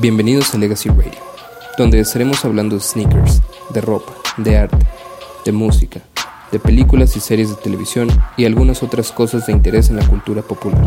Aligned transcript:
Bienvenidos 0.00 0.54
a 0.54 0.58
Legacy 0.58 0.88
Radio, 0.88 1.12
donde 1.76 2.00
estaremos 2.00 2.44
hablando 2.44 2.76
de 2.76 2.82
sneakers, 2.82 3.40
de 3.70 3.80
ropa, 3.80 4.12
de 4.36 4.56
arte, 4.56 4.78
de 5.44 5.52
música, 5.52 6.00
de 6.50 6.58
películas 6.58 7.16
y 7.16 7.20
series 7.20 7.50
de 7.50 7.56
televisión 7.56 8.08
y 8.36 8.44
algunas 8.44 8.82
otras 8.82 9.12
cosas 9.12 9.46
de 9.46 9.52
interés 9.52 9.90
en 9.90 9.96
la 9.96 10.06
cultura 10.06 10.42
popular. 10.42 10.82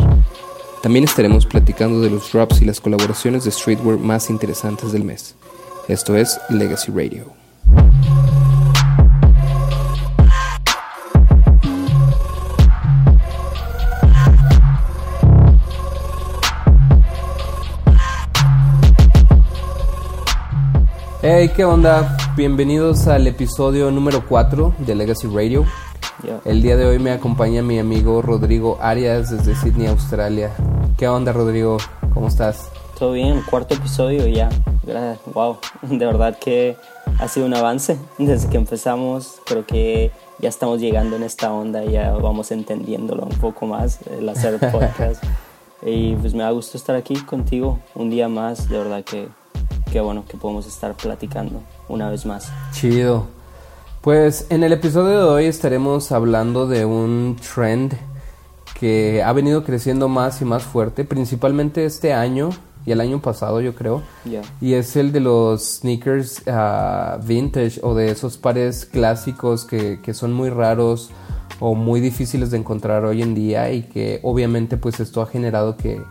También 0.82 1.04
estaremos 1.04 1.46
platicando 1.46 2.00
de 2.00 2.10
los 2.10 2.32
drops 2.32 2.60
y 2.60 2.64
las 2.64 2.80
colaboraciones 2.80 3.44
de 3.44 3.52
streetwear 3.52 3.98
más 3.98 4.30
interesantes 4.30 4.90
del 4.90 5.04
mes. 5.04 5.36
Esto 5.86 6.16
es 6.16 6.40
Legacy 6.50 6.90
Radio. 6.90 7.26
Hey, 21.22 21.52
¿qué 21.54 21.64
onda? 21.64 22.16
Bienvenidos 22.34 23.06
al 23.06 23.28
episodio 23.28 23.92
número 23.92 24.26
4 24.28 24.74
de 24.78 24.94
Legacy 24.96 25.28
Radio. 25.28 25.64
El 26.44 26.62
día 26.62 26.76
de 26.76 26.86
hoy 26.86 26.98
me 27.00 27.10
acompaña 27.10 27.62
mi 27.62 27.78
amigo 27.78 28.22
Rodrigo 28.22 28.78
Arias 28.80 29.30
desde 29.30 29.56
Sydney, 29.56 29.88
Australia. 29.88 30.52
¿Qué 30.96 31.08
onda, 31.08 31.32
Rodrigo? 31.32 31.78
¿Cómo 32.14 32.28
estás? 32.28 32.70
Todo 32.96 33.12
bien, 33.12 33.42
cuarto 33.42 33.74
episodio 33.74 34.26
ya. 34.28 34.48
Wow, 35.34 35.58
de 35.82 36.06
verdad 36.06 36.38
que 36.38 36.76
ha 37.18 37.26
sido 37.26 37.46
un 37.46 37.54
avance 37.54 37.98
desde 38.18 38.48
que 38.48 38.56
empezamos. 38.56 39.40
Creo 39.46 39.66
que 39.66 40.12
ya 40.38 40.48
estamos 40.48 40.80
llegando 40.80 41.16
en 41.16 41.24
esta 41.24 41.52
onda, 41.52 41.84
ya 41.84 42.12
vamos 42.12 42.52
entendiéndolo 42.52 43.24
un 43.24 43.36
poco 43.38 43.66
más, 43.66 43.98
el 44.06 44.28
hacer 44.28 44.58
podcast. 44.72 45.24
y 45.84 46.14
pues 46.14 46.34
me 46.34 46.44
da 46.44 46.50
gusto 46.52 46.76
estar 46.76 46.94
aquí 46.94 47.16
contigo 47.16 47.80
un 47.96 48.10
día 48.10 48.28
más, 48.28 48.68
de 48.68 48.78
verdad 48.78 49.02
que 49.02 49.26
qué 49.90 50.00
bueno 50.00 50.24
que 50.28 50.36
podemos 50.36 50.66
estar 50.66 50.94
platicando 50.94 51.60
una 51.88 52.08
vez 52.08 52.24
más. 52.26 52.52
Chido. 52.72 53.41
Pues 54.02 54.46
en 54.50 54.64
el 54.64 54.72
episodio 54.72 55.18
de 55.18 55.22
hoy 55.22 55.44
estaremos 55.44 56.10
hablando 56.10 56.66
de 56.66 56.84
un 56.84 57.36
trend 57.54 57.94
que 58.80 59.22
ha 59.22 59.32
venido 59.32 59.62
creciendo 59.62 60.08
más 60.08 60.42
y 60.42 60.44
más 60.44 60.64
fuerte, 60.64 61.04
principalmente 61.04 61.84
este 61.84 62.12
año 62.12 62.50
y 62.84 62.90
el 62.90 63.00
año 63.00 63.22
pasado 63.22 63.60
yo 63.60 63.76
creo. 63.76 64.02
Y 64.60 64.74
es 64.74 64.96
el 64.96 65.12
de 65.12 65.20
los 65.20 65.76
sneakers 65.76 66.42
ah, 66.48 67.20
vintage 67.24 67.78
o 67.84 67.94
de 67.94 68.10
esos 68.10 68.38
pares 68.38 68.86
clásicos 68.86 69.64
que, 69.64 70.00
que 70.02 70.14
son 70.14 70.32
muy 70.32 70.50
raros 70.50 71.10
o 71.60 71.76
muy 71.76 72.00
difíciles 72.00 72.50
de 72.50 72.58
encontrar 72.58 73.04
hoy 73.04 73.22
en 73.22 73.36
día 73.36 73.70
y 73.70 73.84
que 73.84 74.18
obviamente 74.24 74.78
pues 74.78 74.98
esto 74.98 75.22
ha 75.22 75.26
generado 75.26 75.76
que, 75.76 76.02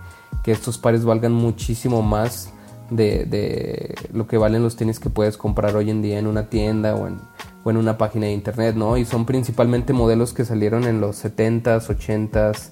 que 0.46 0.54
estos 0.54 0.78
pares 0.78 1.04
valgan 1.04 1.34
muchísimo 1.34 2.02
más 2.02 2.54
de, 2.92 3.96
lo 4.14 4.28
que 4.28 4.38
valen 4.38 4.64
los 4.64 4.76
tenis 4.76 5.00
que 5.00 5.10
puedes 5.10 5.38
comprar 5.38 5.76
hoy 5.76 5.90
en 5.90 6.02
día 6.02 6.20
en 6.20 6.28
una 6.28 6.50
tienda 6.50 6.96
o 6.96 7.08
en, 7.08 7.18
o 7.64 7.72
en 7.72 7.78
una 7.78 7.98
página 7.98 8.28
de 8.28 8.34
internet, 8.34 8.76
¿no? 8.76 8.98
Y 8.98 9.06
son 9.06 9.26
principalmente 9.26 9.94
modelos 9.94 10.34
que 10.34 10.46
salieron 10.46 10.84
en 10.86 11.02
los 11.02 11.24
70s, 11.24 11.88
80s, 11.88 12.72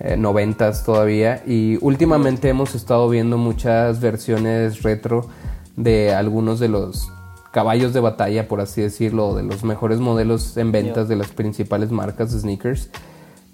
90s 0.00 0.84
todavía. 0.84 1.42
Y 1.46 1.78
últimamente 1.82 2.48
hemos 2.48 2.74
estado 2.74 3.08
viendo 3.08 3.36
muchas 3.36 4.00
versiones 4.00 4.82
retro 4.82 5.28
de 5.76 6.14
algunos 6.14 6.58
de 6.58 6.68
los 6.68 7.12
caballos 7.52 7.92
de 7.92 8.00
batalla, 8.00 8.48
por 8.48 8.60
así 8.60 8.80
decirlo, 8.80 9.34
de 9.34 9.42
los 9.42 9.64
mejores 9.64 9.98
modelos 9.98 10.56
en 10.56 10.72
ventas 10.72 11.08
de 11.08 11.16
las 11.16 11.28
principales 11.28 11.90
marcas 11.90 12.32
de 12.32 12.40
sneakers. 12.40 12.90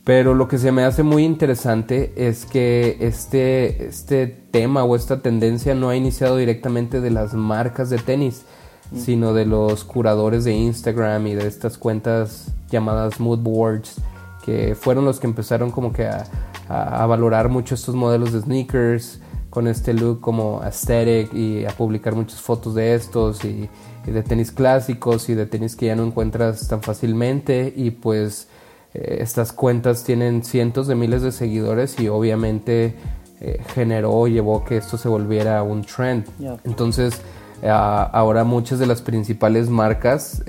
Pero 0.07 0.35
lo 0.35 0.47
que 0.47 0.59
se 0.59 0.71
me 0.71 0.85
hace 0.85 1.03
muy 1.03 1.25
interesante 1.25 2.13
es 2.15 2.47
que 2.47 2.97
este, 3.01 3.89
este 3.89 4.29
tema 4.29 4.85
o 4.85 4.95
esta 4.95 5.21
tendencia 5.21 5.75
no 5.75 5.89
ha 5.89 5.97
iniciado 5.97 6.37
directamente 6.37 7.01
de 7.01 7.11
las 7.11 7.35
marcas 7.35 7.91
de 7.91 7.99
tenis, 7.99 8.45
mm. 8.93 8.99
sino 9.01 9.35
de 9.35 9.47
los 9.47 9.83
curadores 9.83 10.45
de 10.45 10.53
Instagram 10.53 11.27
y 11.27 11.35
de 11.35 11.49
estas 11.49 11.77
cuentas 11.77 12.53
llamadas 12.71 13.19
mood 13.19 13.41
boards, 13.41 13.97
que 14.45 14.77
fueron 14.77 15.07
los 15.07 15.19
que 15.19 15.27
empezaron 15.27 15.73
como 15.73 15.93
que 15.93 16.07
a, 16.07 16.25
valorar 17.07 17.49
mucho 17.49 17.75
estos 17.75 17.97
modelos 17.97 18.33
de 18.33 18.43
sneakers 18.43 19.19
con 19.51 19.67
este 19.67 19.93
look 19.93 20.21
como 20.21 20.63
aesthetic 20.63 21.35
y 21.35 21.65
a 21.65 21.71
publicar 21.71 22.15
muchas 22.15 22.41
fotos 22.41 22.77
de 22.77 22.95
estos 22.95 23.45
y 23.45 23.69
de 24.07 24.23
tenis 24.23 24.53
clásicos 24.53 25.29
y 25.31 25.35
de 25.35 25.47
tenis 25.47 25.75
que 25.75 25.87
ya 25.87 25.97
no 25.97 26.05
encuentras 26.05 26.69
tan 26.69 26.81
fácilmente 26.81 27.73
y 27.75 27.91
pues 27.91 28.47
eh, 28.97 29.19
estas 29.21 29.53
cuentas 29.53 30.05
tienen 30.05 30.43
cientos 30.43 30.87
de 30.87 30.95
miles 30.95 31.21
de 31.21 31.31
seguidores 31.31 32.01
y 32.01 32.09
obviamente 32.09 32.95
eh, 33.41 33.61
generó 33.75 34.27
llevó 34.27 34.65
que 34.65 34.79
esto 34.79 34.97
se 34.97 35.09
volviera 35.09 35.63
un 35.63 35.85
trend. 35.85 36.25
Entonces, 36.65 37.21
eh, 37.63 37.69
ahora 37.69 38.45
muchas 38.45 38.79
de 38.79 38.87
las 38.87 39.03
principales 39.03 39.69
marcas, 39.69 40.43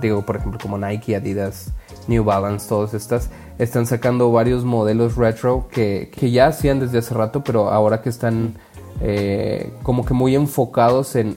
digo, 0.00 0.22
por 0.26 0.36
ejemplo, 0.36 0.58
como 0.60 0.76
Nike, 0.76 1.14
Adidas, 1.14 1.72
New 2.08 2.24
Balance, 2.24 2.68
todas 2.68 2.94
estas, 2.94 3.30
están 3.58 3.86
sacando 3.86 4.32
varios 4.32 4.64
modelos 4.64 5.16
retro 5.16 5.68
que, 5.70 6.10
ya 6.32 6.48
hacían 6.48 6.80
desde 6.80 6.98
hace 6.98 7.14
rato, 7.14 7.44
pero 7.44 7.70
ahora 7.70 8.02
que 8.02 8.08
están 8.08 8.54
como 9.82 10.04
que 10.04 10.12
muy 10.14 10.34
enfocados 10.34 11.14
en, 11.16 11.36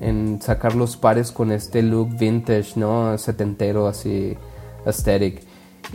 en, 0.00 0.38
sacar 0.42 0.74
los 0.74 0.96
pares 0.96 1.32
con 1.32 1.50
este 1.50 1.82
look 1.82 2.16
vintage, 2.16 2.72
¿no? 2.76 3.16
Setentero, 3.18 3.88
así 3.88 4.36
aesthetic. 4.84 5.42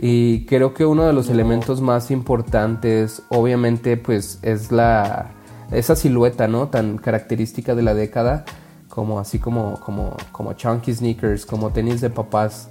Y 0.00 0.44
creo 0.46 0.74
que 0.74 0.84
uno 0.84 1.04
de 1.06 1.12
los 1.12 1.30
elementos 1.30 1.80
más 1.80 2.10
importantes, 2.10 3.22
obviamente, 3.30 3.96
pues 3.96 4.38
es 4.42 4.70
la 4.70 5.32
esa 5.70 5.96
silueta, 5.96 6.48
¿no? 6.48 6.68
Tan 6.68 6.98
característica 6.98 7.74
de 7.74 7.82
la 7.82 7.94
década, 7.94 8.44
como 8.88 9.18
así 9.18 9.38
como, 9.38 9.80
como, 9.80 10.16
como 10.32 10.52
chunky 10.52 10.92
sneakers, 10.92 11.46
como 11.46 11.70
tenis 11.70 12.00
de 12.00 12.10
papás. 12.10 12.68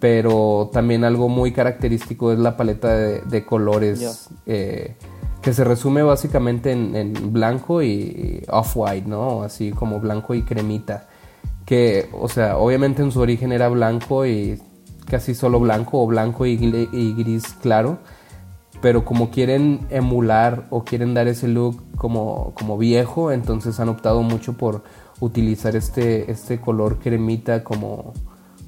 Pero 0.00 0.70
también 0.72 1.04
algo 1.04 1.28
muy 1.28 1.52
característico 1.52 2.32
es 2.32 2.38
la 2.38 2.56
paleta 2.56 2.94
de, 2.94 3.44
colores, 3.46 4.28
eh, 4.44 4.96
que 5.40 5.52
se 5.52 5.64
resume 5.64 6.02
básicamente 6.02 6.72
en, 6.72 6.94
en 6.96 7.32
blanco 7.32 7.82
y 7.82 8.42
off-white, 8.48 9.08
¿no? 9.08 9.42
Así 9.42 9.70
como 9.70 10.00
blanco 10.00 10.34
y 10.34 10.42
cremita. 10.42 11.08
Que, 11.64 12.10
o 12.12 12.28
sea, 12.28 12.58
obviamente 12.58 13.02
en 13.02 13.12
su 13.12 13.20
origen 13.20 13.52
era 13.52 13.68
blanco 13.68 14.26
y 14.26 14.60
casi 15.06 15.34
solo 15.34 15.60
blanco 15.60 16.02
o 16.02 16.06
blanco 16.06 16.46
y, 16.46 16.56
gris 16.56 17.44
claro, 17.60 17.98
pero 18.80 19.04
como 19.04 19.30
quieren 19.30 19.80
emular 19.90 20.66
o 20.70 20.84
quieren 20.84 21.14
dar 21.14 21.28
ese 21.28 21.48
look 21.48 21.82
como, 21.96 22.52
como 22.54 22.76
viejo, 22.76 23.32
entonces 23.32 23.80
han 23.80 23.88
optado 23.88 24.22
mucho 24.22 24.54
por 24.54 24.82
utilizar 25.20 25.76
este, 25.76 26.30
este 26.30 26.60
color 26.60 26.98
cremita 26.98 27.64
como, 27.64 28.12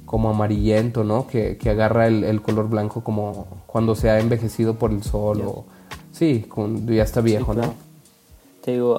como 0.05 0.29
amarillento, 0.29 1.03
¿no? 1.03 1.27
Que, 1.27 1.57
agarra 1.69 2.07
el, 2.07 2.41
color 2.41 2.69
blanco 2.69 3.03
como 3.03 3.45
cuando 3.67 3.93
se 3.93 4.09
ha 4.09 4.19
envejecido 4.19 4.75
por 4.75 4.91
el 4.91 5.03
sol 5.03 5.41
o... 5.45 5.65
Sí, 6.11 6.47
ya 6.87 7.03
está 7.03 7.21
viejo, 7.21 7.53
¿no? 7.53 7.75
Te 8.63 8.71
digo, 8.71 8.97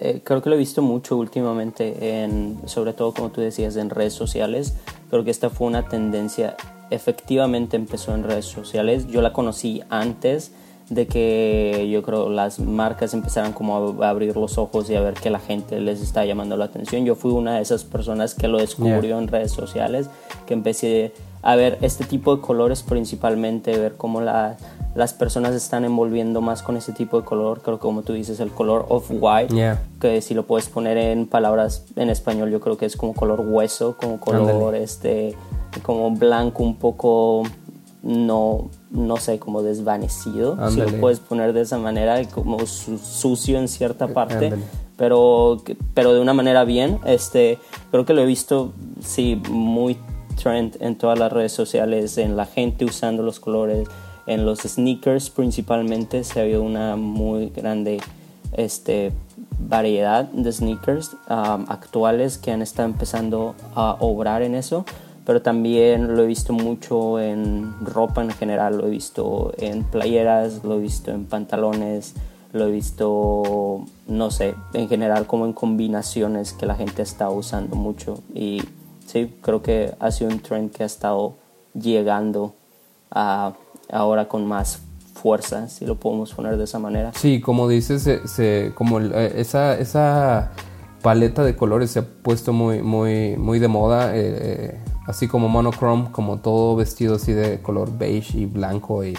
eh, 0.00 0.22
creo 0.24 0.40
que 0.40 0.48
lo 0.48 0.56
he 0.56 0.58
visto 0.58 0.80
mucho 0.80 1.16
últimamente, 1.16 2.22
en, 2.24 2.58
sobre 2.64 2.92
todo 2.94 3.12
como 3.12 3.28
tú 3.28 3.40
decías, 3.40 3.76
en 3.76 3.90
redes 3.90 4.14
sociales. 4.14 4.74
Creo 5.10 5.24
que 5.24 5.30
esta 5.30 5.50
fue 5.50 5.66
una 5.66 5.88
tendencia, 5.88 6.56
efectivamente 6.90 7.76
empezó 7.76 8.14
en 8.14 8.24
redes 8.24 8.46
sociales. 8.46 9.06
Yo 9.08 9.22
la 9.22 9.32
conocí 9.32 9.82
antes 9.88 10.52
de 10.88 11.06
que 11.06 11.88
yo 11.90 12.02
creo 12.02 12.28
las 12.28 12.60
marcas 12.60 13.12
empezaran 13.12 13.52
como 13.52 14.02
a 14.02 14.08
abrir 14.08 14.36
los 14.36 14.56
ojos 14.56 14.88
y 14.88 14.94
a 14.94 15.00
ver 15.00 15.14
que 15.14 15.30
la 15.30 15.40
gente 15.40 15.80
les 15.80 16.00
está 16.00 16.24
llamando 16.24 16.56
la 16.56 16.66
atención. 16.66 17.04
Yo 17.04 17.16
fui 17.16 17.32
una 17.32 17.56
de 17.56 17.62
esas 17.62 17.84
personas 17.84 18.34
que 18.34 18.46
lo 18.46 18.58
descubrió 18.58 19.18
en 19.18 19.26
redes 19.26 19.50
sociales, 19.50 20.08
que 20.46 20.54
empecé 20.54 21.12
a 21.42 21.56
ver 21.56 21.78
este 21.80 22.04
tipo 22.04 22.36
de 22.36 22.42
colores 22.42 22.82
principalmente, 22.82 23.76
ver 23.78 23.96
cómo 23.96 24.20
la, 24.20 24.56
las 24.96 25.12
personas 25.12 25.54
están 25.54 25.84
envolviendo 25.84 26.40
más 26.40 26.62
con 26.62 26.76
ese 26.76 26.92
tipo 26.92 27.20
de 27.20 27.24
color, 27.24 27.60
creo 27.60 27.76
que 27.76 27.82
como 27.82 28.02
tú 28.02 28.14
dices, 28.14 28.40
el 28.40 28.50
color 28.50 28.86
off-white, 28.88 29.76
que 30.00 30.22
si 30.22 30.34
lo 30.34 30.46
puedes 30.46 30.68
poner 30.68 30.96
en 30.96 31.26
palabras 31.26 31.84
en 31.96 32.08
español, 32.08 32.50
yo 32.50 32.60
creo 32.60 32.76
que 32.76 32.86
es 32.86 32.96
como 32.96 33.14
color 33.14 33.40
hueso, 33.40 33.96
como 33.96 34.18
color 34.18 34.74
este, 34.74 35.34
como 35.82 36.10
blanco 36.10 36.62
un 36.62 36.76
poco 36.76 37.42
no, 38.02 38.70
no 38.90 39.16
sé, 39.16 39.38
como 39.38 39.62
desvanecido, 39.62 40.70
si 40.70 40.80
lo 40.80 40.86
puedes 41.00 41.20
poner 41.20 41.52
de 41.52 41.62
esa 41.62 41.76
manera, 41.76 42.22
como 42.28 42.64
sucio 42.66 43.58
en 43.58 43.68
cierta 43.68 44.08
parte, 44.08 44.52
pero, 44.96 45.60
pero 45.92 46.14
de 46.14 46.20
una 46.20 46.32
manera 46.32 46.64
bien. 46.64 47.00
Este, 47.04 47.58
creo 47.90 48.06
que 48.06 48.14
lo 48.14 48.22
he 48.22 48.26
visto, 48.26 48.72
sí, 49.04 49.42
muy 49.50 49.98
trend 50.40 50.76
en 50.80 50.96
todas 50.96 51.18
las 51.18 51.32
redes 51.32 51.52
sociales, 51.52 52.16
en 52.16 52.36
la 52.36 52.46
gente 52.46 52.84
usando 52.84 53.24
los 53.24 53.40
colores, 53.40 53.88
en 54.26 54.44
los 54.44 54.60
sneakers 54.60 55.30
principalmente 55.30 56.24
se 56.24 56.40
habido 56.40 56.62
una 56.62 56.96
muy 56.96 57.50
grande 57.50 58.00
este, 58.52 59.12
variedad 59.58 60.24
de 60.24 60.52
sneakers 60.52 61.14
um, 61.28 61.64
actuales 61.68 62.38
que 62.38 62.52
han 62.52 62.62
estado 62.62 62.88
empezando 62.88 63.54
a 63.74 63.96
obrar 64.00 64.42
en 64.42 64.54
eso, 64.54 64.84
pero 65.24 65.42
también 65.42 66.16
lo 66.16 66.22
he 66.22 66.26
visto 66.26 66.52
mucho 66.52 67.20
en 67.20 67.74
ropa 67.84 68.22
en 68.22 68.30
general, 68.30 68.78
lo 68.78 68.86
he 68.86 68.90
visto 68.90 69.52
en 69.58 69.84
playeras, 69.84 70.64
lo 70.64 70.76
he 70.76 70.80
visto 70.80 71.10
en 71.10 71.24
pantalones, 71.24 72.14
lo 72.52 72.66
he 72.66 72.70
visto, 72.70 73.84
no 74.06 74.30
sé, 74.30 74.54
en 74.72 74.88
general 74.88 75.26
como 75.26 75.46
en 75.46 75.52
combinaciones 75.52 76.52
que 76.52 76.66
la 76.66 76.74
gente 76.74 77.02
está 77.02 77.28
usando 77.28 77.76
mucho. 77.76 78.20
Y 78.34 78.62
sí, 79.06 79.34
creo 79.42 79.62
que 79.62 79.94
ha 79.98 80.10
sido 80.10 80.30
un 80.30 80.40
trend 80.40 80.70
que 80.70 80.84
ha 80.84 80.86
estado 80.86 81.34
llegando 81.74 82.54
a, 83.10 83.54
ahora 83.90 84.28
con 84.28 84.46
más 84.46 84.80
fuerza, 85.16 85.68
si 85.68 85.86
lo 85.86 85.96
podemos 85.96 86.32
poner 86.32 86.56
de 86.56 86.64
esa 86.64 86.78
manera. 86.78 87.12
Sí, 87.14 87.40
como 87.40 87.68
dices, 87.68 88.08
se, 88.26 88.72
como 88.74 89.00
eh, 89.00 89.32
esa, 89.36 89.78
esa 89.78 90.52
paleta 91.02 91.42
de 91.42 91.56
colores 91.56 91.90
se 91.90 92.00
ha 92.00 92.04
puesto 92.04 92.52
muy, 92.52 92.82
muy, 92.82 93.36
muy 93.36 93.58
de 93.58 93.68
moda, 93.68 94.16
eh, 94.16 94.20
eh, 94.24 94.80
así 95.06 95.26
como 95.26 95.48
monochrome, 95.48 96.10
como 96.12 96.38
todo 96.38 96.76
vestido 96.76 97.16
así 97.16 97.32
de 97.32 97.60
color 97.60 97.96
beige 97.96 98.38
y 98.38 98.46
blanco 98.46 99.04
y 99.04 99.16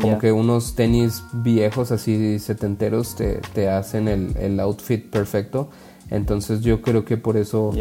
como 0.00 0.18
que 0.18 0.30
unos 0.30 0.74
tenis 0.74 1.22
viejos 1.32 1.90
así 1.90 2.38
setenteros 2.38 3.16
te, 3.16 3.40
te 3.54 3.68
hacen 3.68 4.08
el, 4.08 4.36
el, 4.36 4.60
outfit 4.60 5.10
perfecto. 5.10 5.68
Entonces 6.10 6.60
yo 6.60 6.80
creo 6.80 7.04
que 7.04 7.16
por 7.16 7.36
eso, 7.36 7.72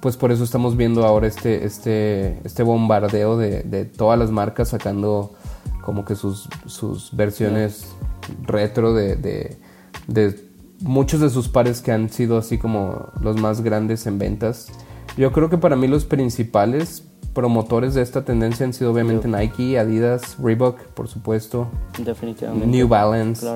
pues 0.00 0.16
por 0.16 0.30
eso 0.32 0.44
estamos 0.44 0.76
viendo 0.76 1.04
ahora 1.04 1.26
este, 1.26 1.64
este, 1.64 2.40
este 2.44 2.62
bombardeo 2.62 3.36
de, 3.36 3.62
de 3.62 3.84
todas 3.84 4.18
las 4.18 4.30
marcas 4.30 4.68
sacando 4.68 5.34
como 5.88 6.04
que 6.04 6.14
sus, 6.14 6.48
sus 6.66 7.16
versiones 7.16 7.86
retro 8.42 8.92
de, 8.94 9.16
de, 10.06 10.48
muchos 10.80 11.20
de 11.20 11.30
sus 11.30 11.48
pares 11.48 11.80
que 11.80 11.92
han 11.92 12.10
sido 12.10 12.36
así 12.38 12.58
como 12.58 13.08
los 13.22 13.40
más 13.40 13.62
grandes 13.62 14.06
en 14.06 14.18
ventas. 14.18 14.68
Yo 15.16 15.32
creo 15.32 15.48
que 15.48 15.58
para 15.58 15.76
mí 15.76 15.88
los 15.88 16.04
principales 16.04 17.04
promotores 17.32 17.94
de 17.94 18.02
esta 18.02 18.24
tendencia 18.24 18.66
han 18.66 18.74
sido 18.74 18.92
obviamente 18.92 19.28
Nike, 19.28 19.78
Adidas, 19.78 20.36
Reebok, 20.38 20.78
por 20.88 21.08
supuesto. 21.08 21.68
Definitivamente. 21.98 22.66
New 22.66 22.86
Balance. 22.86 23.46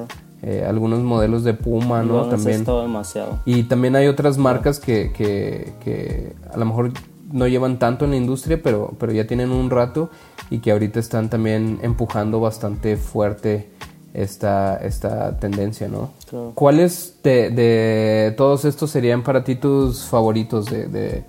Eh, 0.42 0.64
algunos 0.66 1.00
modelos 1.00 1.44
de 1.44 1.54
Puma, 1.54 2.02
¿no? 2.02 2.26
También. 2.26 2.64
demasiado. 2.64 3.38
Y 3.44 3.62
también 3.64 3.94
hay 3.94 4.08
otras 4.08 4.38
marcas 4.38 4.80
que, 4.80 5.12
que, 5.12 5.72
que, 5.84 6.34
a 6.52 6.56
lo 6.56 6.64
mejor 6.64 6.92
no 7.30 7.46
llevan 7.46 7.78
tanto 7.78 8.04
en 8.04 8.10
la 8.10 8.16
industria, 8.16 8.60
pero, 8.60 8.92
pero 8.98 9.12
ya 9.12 9.26
tienen 9.26 9.52
un 9.52 9.70
rato 9.70 10.10
y 10.50 10.58
que 10.58 10.72
ahorita 10.72 10.98
están 10.98 11.30
también 11.30 11.78
empujando 11.82 12.40
bastante 12.40 12.96
fuerte 12.96 13.70
esta, 14.14 14.76
esta 14.76 15.38
tendencia, 15.38 15.88
¿no? 15.88 16.10
¿Cuáles 16.54 17.18
de, 17.22 18.34
todos 18.36 18.64
estos 18.64 18.90
serían 18.90 19.22
para 19.22 19.44
ti 19.44 19.54
tus 19.54 20.04
favoritos 20.04 20.66
de, 20.66 21.24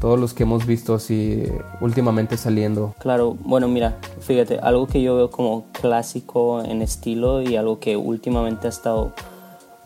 todos 0.00 0.18
los 0.18 0.34
que 0.34 0.42
hemos 0.42 0.66
visto 0.66 0.94
así 0.94 1.44
últimamente 1.80 2.36
saliendo? 2.36 2.94
Claro, 2.98 3.36
bueno, 3.44 3.68
mira, 3.68 3.96
fíjate, 4.20 4.58
algo 4.58 4.86
que 4.86 5.02
yo 5.02 5.16
veo 5.16 5.30
como 5.30 5.64
clásico 5.72 6.62
en 6.62 6.82
estilo 6.82 7.42
y 7.42 7.56
algo 7.56 7.78
que 7.78 7.96
últimamente 7.96 8.66
ha 8.66 8.70
estado, 8.70 9.12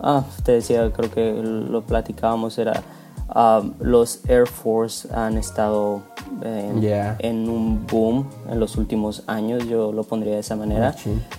ah, 0.01 0.25
te 0.45 0.53
decía, 0.53 0.91
creo 0.93 1.11
que 1.11 1.33
lo 1.43 1.83
platicábamos, 1.83 2.59
era 2.59 2.83
Um, 3.35 3.75
los 3.81 4.27
Air 4.27 4.47
Force 4.47 5.07
han 5.13 5.37
estado 5.37 6.01
en, 6.43 7.49
un 7.49 7.87
boom 7.87 8.27
en 8.51 8.59
los 8.59 8.77
últimos 8.77 9.23
años, 9.27 9.69
yo 9.69 9.93
lo 9.93 10.03
pondría 10.05 10.35
de 10.35 10.41
esa 10.41 10.57
manera. 10.57 10.95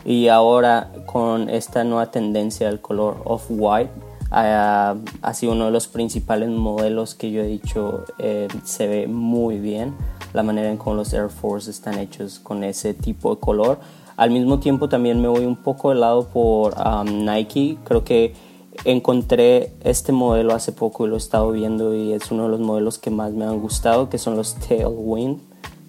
Y 0.05 0.27
ahora 0.27 0.91
con 1.07 1.49
esta 1.49 1.83
nueva 1.83 2.11
tendencia 2.11 2.67
del 2.67 2.79
color 2.79 3.21
off-white, 3.25 3.89
uh, 4.31 4.99
ha 5.21 5.33
sido 5.33 5.53
uno 5.53 5.65
de 5.65 5.71
los 5.71 5.87
principales 5.87 6.49
modelos 6.49 7.15
que 7.15 7.31
yo 7.31 7.41
he 7.41 7.47
dicho 7.47 8.05
eh, 8.17 8.47
se 8.63 8.87
ve 8.87 9.07
muy 9.07 9.59
bien 9.59 9.95
la 10.33 10.43
manera 10.43 10.69
en 10.69 10.77
cómo 10.77 10.95
los 10.95 11.13
Air 11.13 11.29
Force 11.29 11.69
están 11.71 11.97
hechos 11.97 12.39
con 12.39 12.63
ese 12.63 12.93
tipo 12.93 13.33
de 13.35 13.41
color. 13.41 13.79
Al 14.15 14.31
mismo 14.31 14.59
tiempo 14.59 14.89
también 14.89 15.21
me 15.21 15.27
voy 15.27 15.45
un 15.45 15.55
poco 15.55 15.89
de 15.89 15.95
lado 15.95 16.27
por 16.27 16.75
um, 16.77 17.25
Nike, 17.25 17.77
creo 17.83 18.03
que 18.03 18.33
encontré 18.83 19.73
este 19.83 20.11
modelo 20.11 20.53
hace 20.53 20.71
poco 20.71 21.05
y 21.05 21.09
lo 21.09 21.15
he 21.15 21.17
estado 21.17 21.51
viendo 21.51 21.95
y 21.95 22.13
es 22.13 22.31
uno 22.31 22.43
de 22.43 22.49
los 22.49 22.59
modelos 22.59 22.97
que 22.97 23.09
más 23.09 23.31
me 23.31 23.45
han 23.45 23.59
gustado, 23.59 24.09
que 24.09 24.17
son 24.17 24.35
los 24.35 24.55
Tailwind 24.55 25.39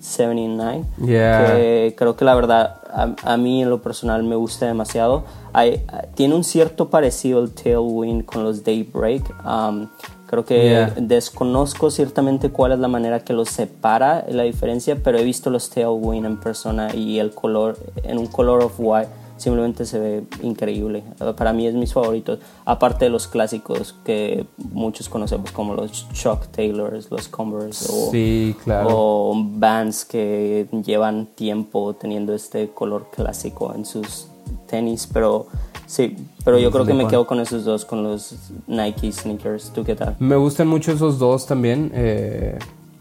79. 0.01 0.85
Que 1.07 1.95
creo 1.97 2.17
que 2.17 2.25
la 2.25 2.35
verdad 2.35 2.80
a, 2.93 3.37
mí 3.37 3.63
en 3.63 3.71
lo 3.71 3.83
personal 3.83 4.23
me 4.23 4.37
gusta 4.37 4.67
demasiado. 4.67 5.25
Hay, 5.53 5.85
tiene 6.15 6.35
un 6.35 6.45
cierto 6.45 6.91
parecido 6.91 7.43
el 7.43 7.53
Tailwind 7.53 8.25
con 8.25 8.45
los 8.45 8.65
Daybreak. 8.65 9.23
Um, 9.45 9.89
creo 10.27 10.45
que 10.45 10.89
desconozco 10.97 11.91
ciertamente 11.91 12.51
cuál 12.51 12.73
es 12.73 12.79
la 12.79 12.89
manera 12.89 13.21
que 13.21 13.33
los 13.33 13.49
separa, 13.49 14.25
la 14.29 14.45
diferencia, 14.45 14.97
pero 15.03 15.19
he 15.19 15.25
visto 15.25 15.51
los 15.51 15.71
Tailwind 15.71 16.27
en 16.27 16.41
persona 16.41 16.95
y 16.95 17.19
el 17.19 17.33
color, 17.33 17.77
en 18.03 18.19
un 18.19 18.27
color 18.27 18.63
of 18.63 18.75
white 18.79 19.20
simplemente 19.41 19.87
se 19.87 19.99
ve 19.99 20.25
increíble. 20.43 21.03
Para 21.37 21.55
mí 21.55 21.67
es 21.67 21.75
mis 21.75 21.95
favoritos, 21.95 22.41
aparte 22.67 23.07
de 23.07 23.11
los 23.11 23.27
clásicos 23.27 23.95
que 24.05 24.45
muchos 24.59 25.09
conocemos 25.09 25.51
como 25.51 25.75
los 25.75 26.07
Chuck 26.13 26.49
Taylors, 26.49 27.11
los 27.11 27.27
Converse 27.27 27.87
o, 27.91 28.11
sí, 28.11 28.55
claro. 28.63 28.89
o 28.91 29.35
Vans 29.35 30.05
que 30.05 30.69
llevan 30.85 31.27
tiempo 31.27 31.95
teniendo 31.95 32.35
este 32.35 32.69
color 32.69 33.07
clásico 33.11 33.73
en 33.75 33.87
sus 33.87 34.27
tenis, 34.69 35.09
pero 35.11 35.47
sí, 35.87 36.17
pero 36.45 36.59
yo 36.59 36.71
creo 36.71 36.85
que 36.85 36.93
me 36.93 37.07
quedo 37.07 37.27
con 37.27 37.41
esos 37.41 37.65
dos, 37.65 37.87
con 37.87 38.03
los 38.03 38.35
Nike 38.67 39.11
sneakers. 39.11 39.73
¿Tú 39.73 39.85
qué 39.85 39.95
tal? 39.97 40.17
Me 40.19 40.37
gustan 40.37 40.69
mucho 40.69 40.93
esos 40.93 41.19
dos 41.19 41.47
también. 41.47 41.91
Eh, 41.95 42.59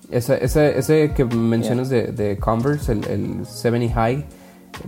ese, 0.10 0.42
ese, 0.42 1.14
que 1.14 1.26
mencionas 1.26 1.90
de, 1.90 2.14
de, 2.14 2.38
Converse, 2.38 2.94
el, 2.94 3.06
el 3.08 3.46
70 3.46 3.94
High 3.94 4.39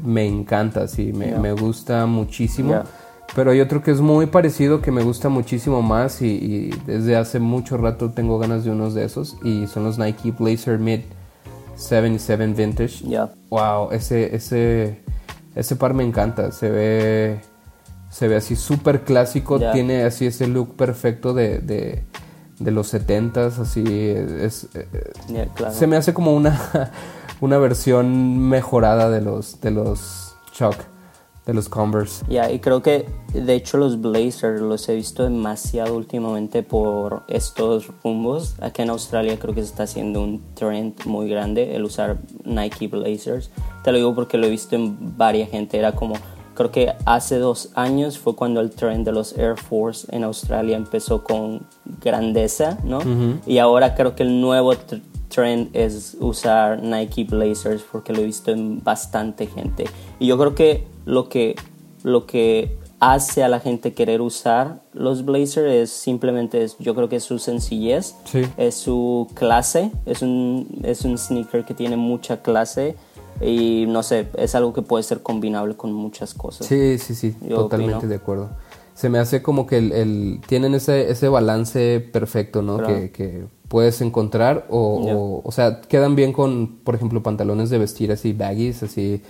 me 0.04 0.26
encanta, 0.26 0.88
sí, 0.88 1.14
me, 1.14 1.52
gusta 1.54 2.06
muchísimo. 2.06 2.84
Pero 3.34 3.52
hay 3.52 3.62
otro 3.62 3.82
que 3.82 3.92
es 3.92 4.02
muy 4.02 4.26
parecido, 4.26 4.82
que 4.82 4.92
me 4.92 5.04
gusta 5.04 5.30
muchísimo 5.30 5.82
más 5.82 6.22
y, 6.22 6.70
desde 6.86 7.16
hace 7.16 7.40
mucho 7.40 7.78
rato 7.78 8.12
tengo 8.12 8.38
ganas 8.40 8.66
de 8.66 8.72
unos 8.72 8.94
de 8.94 9.06
esos 9.06 9.38
y 9.44 9.68
son 9.68 9.86
los 9.86 9.98
Nike 9.98 10.32
Blazer 10.32 10.80
Mid 10.80 11.02
77 11.76 12.48
Vintage. 12.48 13.06
Wow, 13.50 13.92
ese, 13.92 14.36
ese, 14.36 15.02
ese 15.56 15.76
par 15.76 15.94
me 15.94 16.04
encanta, 16.04 16.52
se 16.52 16.70
ve, 16.70 17.40
se 18.10 18.28
ve 18.28 18.36
así 18.36 18.56
súper 18.56 19.02
clásico, 19.04 19.60
tiene 19.72 20.04
así 20.04 20.26
ese 20.26 20.48
look 20.48 20.76
perfecto 20.76 21.34
de, 21.34 21.60
de, 21.60 22.04
de 22.64 22.72
los 22.72 22.94
70s, 22.94 23.60
así 23.60 23.84
es, 23.86 24.68
eh, 24.74 24.88
se 25.72 25.88
me 25.88 25.96
hace 25.96 26.14
como 26.14 26.34
una... 26.34 26.92
una 27.42 27.58
versión 27.58 28.40
mejorada 28.40 29.10
de 29.10 29.20
los, 29.20 29.60
de 29.62 29.72
los 29.72 30.36
Chuck, 30.54 30.76
de 31.46 31.54
los 31.56 31.68
Converse. 31.68 32.24
Ya, 32.30 32.52
y 32.52 32.60
creo 32.60 32.84
que 32.84 33.08
de 33.34 33.56
hecho 33.56 33.78
los 33.78 34.00
Blazers 34.00 34.62
los 34.62 34.88
he 34.88 34.96
visto 34.96 35.24
demasiado 35.24 35.96
últimamente 35.98 36.62
por 36.62 37.24
estos 37.28 37.90
rumbos. 38.04 38.56
Aquí 38.62 38.84
en 38.84 38.92
Australia 38.92 39.38
creo 39.40 39.56
que 39.56 39.62
se 39.62 39.70
está 39.70 39.84
haciendo 39.84 40.22
un 40.22 40.42
trend 40.54 41.04
muy 41.06 41.28
grande 41.28 41.76
el 41.76 41.84
usar 41.84 42.20
Nike 42.46 42.88
Blazers. 42.88 43.50
Te 43.84 43.92
lo 43.92 43.98
digo 43.98 44.16
porque 44.16 44.38
lo 44.38 44.46
he 44.46 44.52
visto 44.52 44.76
en 44.76 45.18
varias 45.18 45.50
gente. 45.50 45.80
Era 45.80 45.94
como, 45.94 46.14
creo 46.54 46.72
que 46.72 46.94
hace 47.06 47.38
dos 47.38 47.70
años 47.76 48.18
fue 48.18 48.36
cuando 48.36 48.62
el 48.62 48.72
trend 48.72 49.06
de 49.06 49.12
los 49.12 49.38
Air 49.38 49.58
Force 49.58 50.08
en 50.12 50.24
Australia 50.24 50.78
empezó 50.78 51.24
con 51.24 51.66
grandeza, 52.02 52.78
¿no? 52.84 53.00
Y 53.46 53.58
ahora 53.58 53.96
creo 53.96 54.16
que 54.16 54.24
el 54.24 54.42
nuevo 54.42 54.74
trend 55.30 55.70
es 55.74 56.18
usar 56.20 56.82
Nike 56.82 57.24
Blazers 57.24 57.84
porque 57.90 58.14
lo 58.14 58.20
he 58.20 58.26
visto 58.26 58.52
en 58.52 58.84
bastante 58.84 59.48
gente. 59.48 59.86
Y 60.20 60.28
yo 60.28 60.38
creo 60.38 60.56
que 60.56 60.88
lo 61.06 61.30
que, 61.30 61.56
lo 62.04 62.26
que 62.26 62.78
hace 63.00 63.44
a 63.44 63.50
la 63.50 63.60
gente 63.60 63.94
querer 63.94 64.22
usar 64.22 64.82
los 64.94 65.26
Blazers 65.26 65.72
es 65.72 65.90
simplemente, 65.90 66.64
es, 66.64 66.78
yo 66.78 66.94
creo 66.94 67.10
que 67.10 67.16
es 67.16 67.24
su 67.24 67.40
sencillez, 67.40 68.16
es 68.58 68.76
su 68.76 69.28
clase, 69.34 69.92
es 70.06 70.22
un, 70.22 70.68
es 70.84 71.04
un 71.04 71.18
sneaker 71.18 71.66
que 71.66 71.74
tiene 71.74 71.98
mucha 71.98 72.44
clase 72.44 72.96
y 73.42 73.86
no 73.88 74.04
sé, 74.04 74.28
es 74.38 74.56
algo 74.56 74.74
que 74.74 74.82
puede 74.82 75.04
ser 75.04 75.22
combinable 75.22 75.76
con 75.76 75.94
muchas 75.94 76.34
cosas. 76.34 76.68
Sí, 76.68 76.98
sí, 76.98 77.16
sí, 77.16 77.32
totalmente 77.48 78.08
de 78.08 78.16
acuerdo. 78.16 78.50
Se 78.94 79.10
me 79.10 79.20
hace 79.20 79.42
como 79.42 79.66
que 79.66 79.78
el, 79.78 80.42
tienen 80.48 80.76
ese, 80.76 81.10
ese 81.10 81.28
balance 81.28 82.00
perfecto, 82.12 82.62
¿no? 82.62 82.78
Que, 82.86 83.12
que 83.12 83.46
puedes 83.68 84.02
encontrar 84.02 84.68
o, 84.70 85.42
o, 85.44 85.52
sea, 85.52 85.82
quedan 85.82 86.16
bien 86.16 86.34
con, 86.34 86.80
por 86.84 86.96
ejemplo, 86.96 87.24
pantalones 87.24 87.70
de 87.70 87.78
vestir 87.78 88.12
así 88.12 88.34
baggies, 88.34 88.84
así 88.84 89.22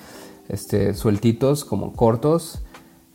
este, 0.49 0.93
sueltitos, 0.95 1.63
como 1.63 1.93
cortos 1.93 2.59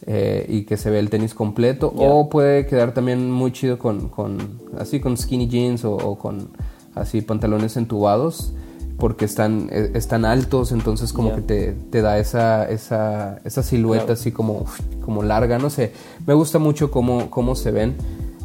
eh, 0.07 0.47
y 0.49 0.65
que 0.65 0.77
se 0.77 0.91
ve 0.91 0.99
el 0.99 1.11
tenis 1.11 1.35
completo 1.35 1.93
o 1.97 2.29
puede 2.29 2.67
quedar 2.67 2.95
también 2.95 3.31
muy 3.31 3.51
chido 3.51 3.79
con, 3.79 4.09
con 4.09 4.61
así 4.79 5.01
con 5.01 5.17
skinny 5.17 5.49
jeans 5.49 5.85
o, 5.85 6.17
con 6.17 6.51
así 6.95 7.23
pantalones 7.23 7.77
entubados 7.77 8.53
porque 8.99 9.25
están, 9.25 9.69
eh, 9.71 9.91
están 9.95 10.25
altos, 10.25 10.73
entonces 10.73 11.13
como 11.13 11.35
que 11.35 11.43
te, 11.43 11.73
te, 11.91 12.03
da 12.03 12.19
esa, 12.19 12.69
esa, 12.69 13.41
esa 13.45 13.63
silueta 13.63 14.15
así 14.15 14.33
como, 14.33 14.65
como 15.05 15.23
larga, 15.23 15.59
no 15.59 15.71
sé. 15.71 15.93
Me 16.27 16.35
gusta 16.35 16.59
mucho 16.59 16.91
cómo, 16.91 17.31
cómo 17.31 17.55
se 17.55 17.71
ven. 17.71 17.97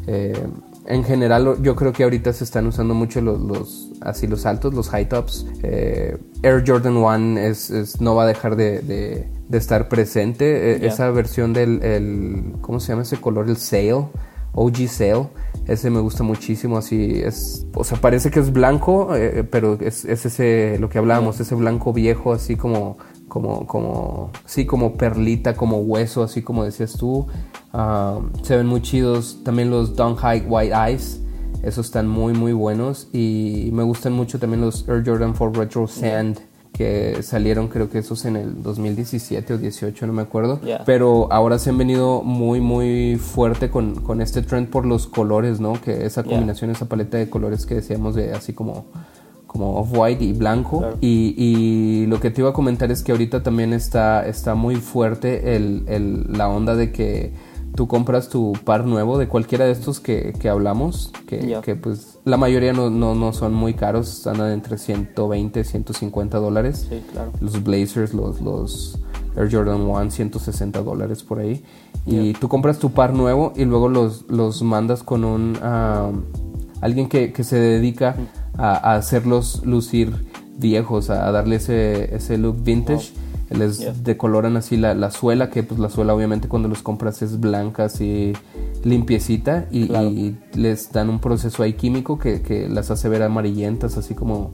Eh, 0.08 0.34
en 0.88 1.04
general 1.04 1.62
yo 1.62 1.76
creo 1.76 1.94
que 1.94 2.04
ahorita 2.04 2.34
se 2.34 2.44
están 2.44 2.66
usando 2.66 2.94
mucho 2.94 3.22
los, 3.22 3.40
los 3.40 3.92
así 4.02 4.28
los 4.28 4.46
altos, 4.46 4.74
los 4.74 4.90
high 4.90 5.08
tops. 5.08 5.46
Eh, 5.64 6.18
Air 6.42 6.64
Jordan 6.66 6.98
1 6.98 7.40
es, 7.40 8.02
no 8.02 8.16
va 8.16 8.24
a 8.24 8.28
dejar 8.28 8.56
de, 8.56 8.82
de, 8.82 9.58
estar 9.58 9.88
presente. 9.90 10.74
E, 10.74 10.88
esa 10.88 11.10
versión 11.12 11.54
del, 11.54 11.84
el, 11.84 12.56
¿cómo 12.62 12.80
se 12.80 12.90
llama 12.90 13.04
ese 13.04 13.18
color? 13.18 13.48
El 13.48 13.58
Sail, 13.58 14.06
OG 14.54 14.88
Sail. 14.88 15.28
Ese 15.68 15.90
me 15.90 16.00
gusta 16.00 16.24
muchísimo, 16.24 16.78
así 16.78 17.22
es, 17.24 17.68
o 17.76 17.84
sea, 17.84 18.00
parece 18.02 18.32
que 18.32 18.40
es 18.40 18.52
blanco, 18.52 19.16
eh, 19.16 19.44
pero 19.44 19.78
es, 19.80 20.06
es, 20.06 20.26
ese, 20.26 20.78
lo 20.80 20.90
que 20.90 20.98
hablábamos, 20.98 21.40
ese 21.40 21.54
blanco 21.54 21.94
viejo, 21.94 22.34
así 22.34 22.56
como, 22.56 22.98
como, 23.32 23.66
como, 23.66 24.32
sí, 24.46 24.66
como 24.66 24.98
perlita, 24.98 25.56
como 25.56 25.78
hueso, 25.78 26.22
así 26.22 26.42
como 26.42 26.66
decías 26.66 26.94
tú. 26.94 27.28
Ah, 27.72 28.20
se 28.44 28.58
ven 28.58 28.68
muy 28.68 28.82
chidos. 28.82 29.40
También 29.46 29.70
los 29.70 29.96
Don't 29.96 30.20
Hide 30.20 30.46
White 30.48 30.74
Eyes. 30.76 31.22
Esos 31.64 31.86
están 31.86 32.10
muy, 32.10 32.34
muy 32.34 32.52
buenos. 32.52 33.08
Y 33.14 33.70
me 33.72 33.84
gustan 33.84 34.12
mucho 34.12 34.38
también 34.38 34.60
los 34.60 34.86
Air 34.90 35.04
Jordan 35.06 35.34
4 35.38 35.62
Retro 35.62 35.88
Sand. 35.88 36.42
Que 36.82 37.22
salieron, 37.22 37.68
creo 37.68 37.92
que 37.92 38.00
esos 38.00 38.26
en 38.26 38.36
el 38.36 38.64
2017 38.64 39.54
o 39.54 39.58
18, 39.60 40.08
no 40.08 40.14
me 40.14 40.24
acuerdo. 40.24 40.60
Pero 40.84 41.32
ahora 41.32 41.60
se 41.60 41.70
han 41.70 41.78
venido 41.78 42.24
muy, 42.24 42.60
muy 42.60 43.18
fuerte 43.18 43.70
con, 43.70 43.96
con, 44.02 44.20
este 44.20 44.42
trend 44.42 44.70
por 44.70 44.86
los 44.86 45.06
colores, 45.06 45.60
¿no? 45.60 45.74
Que 45.74 46.06
esa 46.06 46.24
combinación, 46.24 46.72
esa 46.72 46.88
paleta 46.88 47.18
de 47.18 47.30
colores 47.30 47.68
que 47.68 47.76
decíamos 47.76 48.16
de 48.16 48.34
así 48.34 48.54
como 48.54 48.86
como 49.46 49.80
off-white 49.82 50.24
y 50.24 50.32
blanco. 50.32 50.82
Y, 51.02 51.36
y, 51.38 52.06
lo 52.08 52.22
que 52.22 52.32
te 52.32 52.40
iba 52.40 52.52
a 52.52 52.54
comentar 52.54 52.90
es 52.90 53.04
que 53.04 53.12
ahorita 53.12 53.44
también 53.44 53.74
está, 53.74 54.26
está 54.26 54.56
muy 54.56 54.78
fuerte 54.78 55.58
el, 55.58 55.84
el, 55.88 56.32
la 56.32 56.48
onda 56.48 56.74
de 56.76 56.94
que 56.94 57.34
tú 57.76 57.88
compras 57.88 58.30
tu 58.30 58.54
par 58.64 58.86
nuevo 58.86 59.18
de 59.18 59.28
cualquiera 59.28 59.66
de 59.66 59.72
estos 59.72 60.00
que, 60.00 60.34
que 60.40 60.48
hablamos, 60.48 61.12
que, 61.28 61.60
que, 61.64 61.76
pues 61.76 62.11
la 62.24 62.38
mayoría 62.38 62.74
no, 62.74 62.90
no, 62.90 63.16
no, 63.16 63.34
son 63.34 63.54
muy 63.54 63.74
caros, 63.74 64.28
andan 64.28 64.52
entre 64.52 64.78
120, 64.78 65.64
150 65.64 66.38
dólares. 66.38 66.88
Sí, 66.90 67.02
claro. 67.12 67.32
Los 67.40 67.64
Blazers, 67.64 68.14
los, 68.14 68.42
los 68.42 69.00
Air 69.36 69.50
Jordan 69.52 69.82
1, 69.82 70.12
160 70.12 70.82
dólares 70.82 71.24
por 71.24 71.40
ahí. 71.40 71.64
Y 72.06 72.34
tú 72.34 72.48
compras 72.48 72.80
tu 72.80 72.92
par 72.92 73.14
nuevo 73.14 73.54
y 73.56 73.66
luego 73.66 73.88
los, 73.90 74.26
los 74.30 74.62
mandas 74.62 75.04
con 75.04 75.24
un... 75.24 75.58
alguien 76.82 77.10
que, 77.10 77.32
que, 77.32 77.44
se 77.44 77.58
dedica 77.58 78.16
a, 78.58 78.92
a, 78.92 78.96
hacerlos 78.96 79.66
lucir 79.66 80.14
viejos, 80.58 81.10
a 81.10 81.32
darle 81.32 81.58
ese, 81.58 82.16
ese 82.16 82.38
look 82.38 82.64
vintage 82.64 83.14
les 83.52 84.04
decoloran 84.04 84.56
así 84.58 84.78
la, 84.78 84.94
la, 84.94 85.12
suela, 85.12 85.50
que 85.50 85.64
pues 85.64 85.80
la 85.80 85.90
suela 85.90 86.16
obviamente 86.16 86.48
cuando 86.48 86.70
los 86.70 86.82
compras 86.82 87.22
es 87.22 87.40
blanca, 87.40 87.86
así 87.86 88.34
limpiecita, 88.84 89.68
y, 89.72 90.36
les 90.54 90.92
dan 90.92 91.10
un 91.10 91.20
proceso 91.20 91.64
ahí 91.64 91.74
químico 91.74 92.18
que, 92.18 92.42
que, 92.42 92.68
las 92.70 92.92
hace 92.92 93.10
ver 93.10 93.24
amarillentas, 93.24 93.98
así 93.98 94.16
como, 94.16 94.52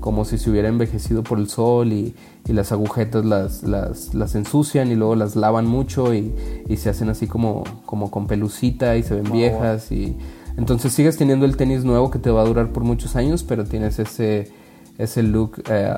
como 0.00 0.24
si 0.24 0.38
se 0.38 0.50
hubiera 0.50 0.68
envejecido 0.68 1.22
por 1.22 1.38
el 1.38 1.48
sol, 1.48 1.92
y, 1.92 2.14
y 2.46 2.52
las 2.52 2.72
agujetas 2.72 3.24
las, 3.24 3.62
las, 3.62 4.14
las, 4.14 4.34
ensucian 4.34 4.90
y 4.90 4.96
luego 4.96 5.14
las 5.14 5.36
lavan 5.36 5.66
mucho 5.66 6.12
y, 6.12 6.34
y, 6.68 6.76
se 6.76 6.90
hacen 6.90 7.08
así 7.08 7.26
como, 7.26 7.64
como 7.86 8.10
con 8.10 8.26
pelucita 8.26 8.96
y 8.96 9.02
se 9.02 9.14
ven 9.14 9.32
viejas, 9.32 9.92
y 9.92 10.16
entonces 10.56 10.92
sigues 10.92 11.16
teniendo 11.16 11.46
el 11.46 11.56
tenis 11.56 11.84
nuevo 11.84 12.10
que 12.10 12.18
te 12.18 12.30
va 12.30 12.42
a 12.42 12.44
durar 12.44 12.72
por 12.72 12.82
muchos 12.82 13.14
años, 13.16 13.44
pero 13.44 13.64
tienes 13.64 13.98
ese 13.98 14.50
ese 15.02 15.22
look 15.22 15.62
eh, 15.68 15.92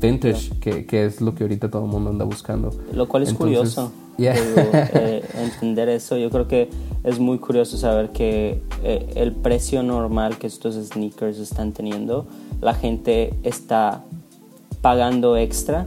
vintage 0.00 0.50
que, 0.60 0.86
que, 0.86 1.04
es 1.04 1.20
lo 1.20 1.34
que 1.34 1.44
ahorita 1.44 1.70
todo 1.70 1.84
el 1.84 1.90
mundo 1.90 2.10
anda 2.10 2.24
buscando. 2.24 2.70
Lo 2.92 3.08
cual 3.08 3.22
es 3.22 3.34
curioso. 3.34 3.92
Eh, 4.18 5.22
entender 5.34 5.88
eso, 5.88 6.16
yo 6.16 6.28
creo 6.30 6.48
que 6.48 6.68
es 7.04 7.20
muy 7.20 7.38
curioso 7.38 7.76
saber 7.76 8.10
que 8.10 8.60
eh, 8.82 9.12
el 9.14 9.32
precio 9.32 9.82
normal 9.82 10.38
que 10.38 10.48
estos 10.48 10.74
sneakers 10.74 11.38
están 11.38 11.72
teniendo, 11.72 12.26
la 12.60 12.74
gente 12.74 13.34
está 13.44 14.02
pagando 14.80 15.36
extra 15.36 15.86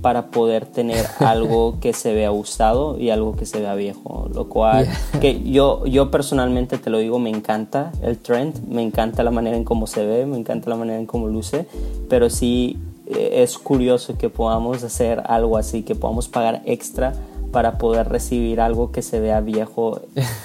para 0.00 0.26
poder 0.26 0.66
tener 0.66 1.06
algo 1.20 1.78
que 1.80 1.92
se 1.92 2.14
vea 2.14 2.32
usado 2.32 2.98
y 2.98 3.10
algo 3.10 3.36
que 3.36 3.46
se 3.46 3.60
vea 3.60 3.74
viejo, 3.74 4.28
lo 4.34 4.48
cual 4.48 4.88
que 5.20 5.42
yo 5.42 5.86
yo 5.86 6.10
personalmente 6.10 6.78
te 6.78 6.90
lo 6.90 6.98
digo, 6.98 7.18
me 7.18 7.30
encanta 7.30 7.92
el 8.02 8.18
trend, 8.18 8.66
me 8.68 8.82
encanta 8.82 9.22
la 9.22 9.30
manera 9.30 9.56
en 9.56 9.64
cómo 9.64 9.86
se 9.86 10.04
ve, 10.04 10.26
me 10.26 10.38
encanta 10.38 10.70
la 10.70 10.76
manera 10.76 10.98
en 10.98 11.06
cómo 11.06 11.28
luce, 11.28 11.66
pero 12.08 12.30
sí 12.30 12.78
eh, 13.06 13.42
es 13.42 13.58
curioso 13.58 14.16
que 14.16 14.28
podamos 14.28 14.82
hacer 14.82 15.22
algo 15.26 15.56
así, 15.56 15.82
que 15.82 15.94
podamos 15.94 16.28
pagar 16.28 16.62
extra 16.64 17.12
para 17.52 17.78
poder 17.78 18.08
recibir 18.08 18.60
algo 18.60 18.92
que 18.92 19.02
se 19.02 19.20
vea 19.20 19.40
viejo 19.40 20.00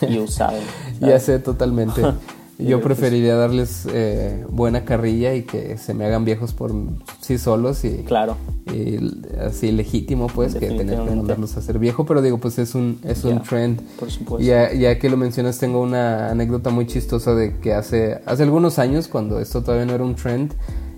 y 0.07 0.17
usado. 0.19 0.57
ya 0.99 1.19
sé 1.19 1.39
totalmente. 1.39 2.01
Yo 2.57 2.81
preferiría 2.81 3.35
darles 3.35 3.85
eh, 3.91 4.45
buena 4.49 4.85
carrilla 4.85 5.33
y 5.33 5.43
que 5.43 5.77
se 5.77 5.93
me 5.93 6.05
hagan 6.05 6.23
viejos 6.23 6.53
por 6.53 6.71
sí 7.19 7.37
solos 7.37 7.83
y, 7.83 8.03
claro. 8.03 8.37
y 8.73 8.97
así 9.39 9.71
legítimo 9.73 10.27
pues 10.27 10.55
que 10.55 10.67
tener 10.67 11.03
que 11.03 11.15
mandarlos 11.15 11.57
a 11.57 11.59
hacer 11.59 11.79
viejo, 11.79 12.05
pero 12.05 12.21
digo 12.21 12.37
pues 12.37 12.57
es 12.57 12.73
un 12.73 12.99
es 13.03 13.25
un 13.25 13.41
trend. 13.43 13.81
Por 13.99 14.09
supuesto. 14.09 14.45
Ya, 14.45 14.71
ya 14.73 14.97
que 14.99 15.09
lo 15.09 15.17
mencionas 15.17 15.57
tengo 15.59 15.81
una 15.81 16.29
anécdota 16.29 16.69
muy 16.69 16.87
chistosa 16.87 17.35
de 17.35 17.57
que 17.59 17.73
hace 17.73 18.21
hace 18.25 18.43
algunos 18.43 18.79
años 18.79 19.09
cuando 19.09 19.39
esto 19.39 19.61
todavía 19.61 19.85
no 19.85 19.93
era 19.93 20.03
un 20.03 20.15
trend 20.15 20.53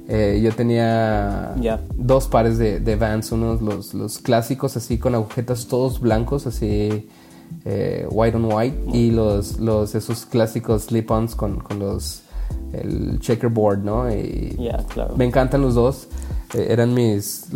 eh, 0.09 0.39
yo 0.41 0.53
tenía 0.53 1.53
dos 1.95 2.27
pares 2.27 2.57
de, 2.57 2.79
de 2.79 2.95
Vans, 2.95 3.33
unos 3.33 3.61
los, 3.61 3.93
los 3.93 4.19
clásicos 4.19 4.77
así 4.77 4.97
con 4.97 5.15
agujetas 5.15 5.67
todos 5.67 5.99
blancos 5.99 6.47
así 6.47 7.09
eh, 7.65 8.07
white 8.09 8.35
on 8.37 8.45
white 8.51 8.77
y 8.93 9.11
los, 9.11 9.59
los 9.59 9.93
esos 9.95 10.25
clásicos 10.25 10.87
slip-ons 10.87 11.35
con, 11.35 11.59
con, 11.59 11.79
los 11.79 12.21
el 12.71 13.19
checkerboard, 13.19 13.79
¿no? 13.79 14.09
Y 14.09 14.57
Me 15.15 15.25
encantan 15.25 15.61
los 15.61 15.75
dos. 15.75 16.07
Eh, 16.53 16.67
eran 16.69 16.93
mis 16.93 17.47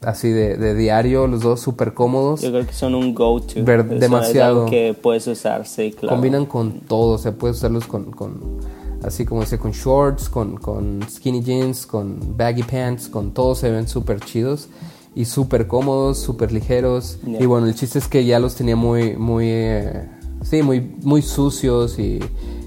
así 0.00 0.30
de, 0.30 0.56
de, 0.56 0.74
diario, 0.74 1.28
los 1.28 1.42
dos 1.42 1.60
súper 1.60 1.94
cómodos. 1.94 2.40
Yo 2.40 2.50
creo 2.50 2.66
que 2.66 2.72
son 2.72 2.96
un 2.96 3.14
go-to. 3.14 3.62
demasiado. 3.62 4.66
que 4.66 4.96
puedes 5.00 5.26
usar, 5.28 5.66
sí, 5.66 5.92
claro. 5.92 6.16
Combinan 6.16 6.46
con 6.46 6.80
todo, 6.80 7.14
o 7.14 7.18
sea, 7.18 7.32
puedes 7.32 7.58
usarlos 7.58 7.86
con, 7.86 8.10
con 8.10 8.58
así 9.04 9.24
como 9.24 9.42
decía, 9.42 9.58
con 9.58 9.70
shorts, 9.70 10.28
con, 10.28 10.56
con 10.56 11.00
skinny 11.08 11.42
jeans, 11.42 11.86
con 11.86 12.36
baggy 12.36 12.64
pants, 12.64 13.08
con 13.08 13.32
todos 13.32 13.58
se 13.58 13.70
ven 13.70 13.86
súper 13.86 14.18
chidos 14.20 14.68
y 15.14 15.24
súper 15.24 15.66
cómodos, 15.66 16.18
súper 16.18 16.52
ligeros. 16.52 17.18
Y 17.26 17.46
bueno, 17.46 17.66
el 17.66 17.74
chiste 17.74 17.98
es 17.98 18.08
que 18.08 18.24
ya 18.24 18.38
los 18.38 18.54
tenía 18.54 18.76
muy, 18.76 19.16
muy, 19.16 19.46
eh, 19.48 20.08
sí, 20.42 20.62
muy, 20.62 20.80
muy 21.02 21.22
sucios 21.22 21.98
y, 21.98 22.20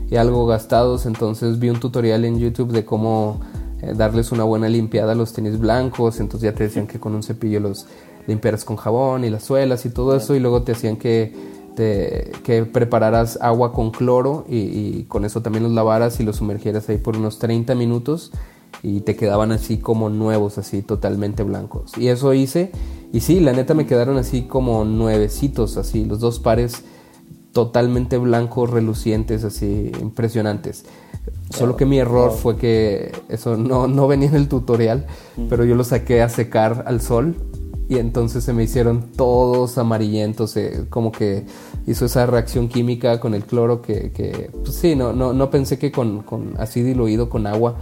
y, 0.09 0.15
algo 0.15 0.45
gastados. 0.45 1.05
Entonces 1.05 1.59
vi 1.59 1.69
un 1.69 1.79
tutorial 1.79 2.25
en 2.25 2.39
YouTube 2.39 2.71
de 2.71 2.83
cómo 2.83 3.39
eh, 3.81 3.93
darles 3.95 4.31
una 4.31 4.43
buena 4.43 4.67
limpiada 4.69 5.13
a 5.13 5.15
los 5.15 5.33
tenis 5.33 5.57
blancos. 5.59 6.19
Entonces 6.19 6.51
ya 6.51 6.55
te 6.55 6.65
decían 6.65 6.87
que 6.87 6.99
con 6.99 7.15
un 7.15 7.23
cepillo 7.23 7.59
los 7.59 7.87
limpiaras 8.27 8.65
con 8.65 8.75
jabón 8.75 9.23
y 9.23 9.29
las 9.29 9.43
suelas 9.43 9.85
y 9.85 9.89
todo 9.89 10.15
eso. 10.15 10.35
Y 10.35 10.39
luego 10.39 10.63
te 10.63 10.73
hacían 10.73 10.97
que, 10.97 11.33
te, 11.75 12.31
que 12.43 12.65
prepararas 12.65 13.39
agua 13.41 13.71
con 13.71 13.91
cloro 13.91 14.45
y, 14.49 14.57
y 14.57 15.05
con 15.07 15.25
eso 15.25 15.41
también 15.41 15.63
los 15.63 15.71
lavaras 15.71 16.19
y 16.19 16.23
los 16.23 16.37
sumergieras 16.37 16.89
ahí 16.89 16.97
por 16.97 17.15
unos 17.15 17.39
30 17.39 17.75
minutos 17.75 18.31
y 18.83 19.01
te 19.01 19.15
quedaban 19.15 19.51
así 19.51 19.77
como 19.77 20.09
nuevos, 20.09 20.57
así 20.57 20.81
totalmente 20.81 21.43
blancos. 21.43 21.91
Y 21.97 22.07
eso 22.07 22.33
hice 22.33 22.71
y 23.13 23.19
sí, 23.19 23.39
la 23.39 23.51
neta 23.51 23.73
me 23.73 23.85
quedaron 23.85 24.17
así 24.17 24.43
como 24.43 24.85
nuevecitos, 24.85 25.77
así 25.77 26.05
los 26.05 26.19
dos 26.19 26.39
pares 26.39 26.83
totalmente 27.51 28.17
blancos, 28.17 28.69
relucientes, 28.69 29.43
así 29.43 29.91
impresionantes. 30.01 30.85
Solo 31.49 31.75
que 31.75 31.85
mi 31.85 31.99
error 31.99 32.31
fue 32.31 32.55
que 32.55 33.11
eso 33.27 33.57
no, 33.57 33.87
no 33.87 34.07
venía 34.07 34.29
en 34.29 34.35
el 34.35 34.47
tutorial, 34.47 35.05
mm. 35.35 35.47
pero 35.49 35.65
yo 35.65 35.75
lo 35.75 35.83
saqué 35.83 36.21
a 36.21 36.29
secar 36.29 36.85
al 36.87 37.01
sol 37.01 37.35
y 37.89 37.97
entonces 37.97 38.45
se 38.45 38.53
me 38.53 38.63
hicieron 38.63 39.11
todos 39.17 39.77
amarillentos, 39.77 40.55
eh, 40.55 40.85
como 40.89 41.11
que 41.11 41.45
hizo 41.85 42.05
esa 42.05 42.25
reacción 42.25 42.69
química 42.69 43.19
con 43.19 43.33
el 43.33 43.43
cloro 43.43 43.81
que, 43.81 44.13
que 44.13 44.49
pues 44.63 44.75
sí, 44.75 44.95
no, 44.95 45.11
no, 45.11 45.33
no 45.33 45.49
pensé 45.49 45.77
que 45.77 45.91
con, 45.91 46.23
con 46.23 46.53
así 46.57 46.83
diluido 46.83 47.29
con 47.29 47.45
agua 47.47 47.75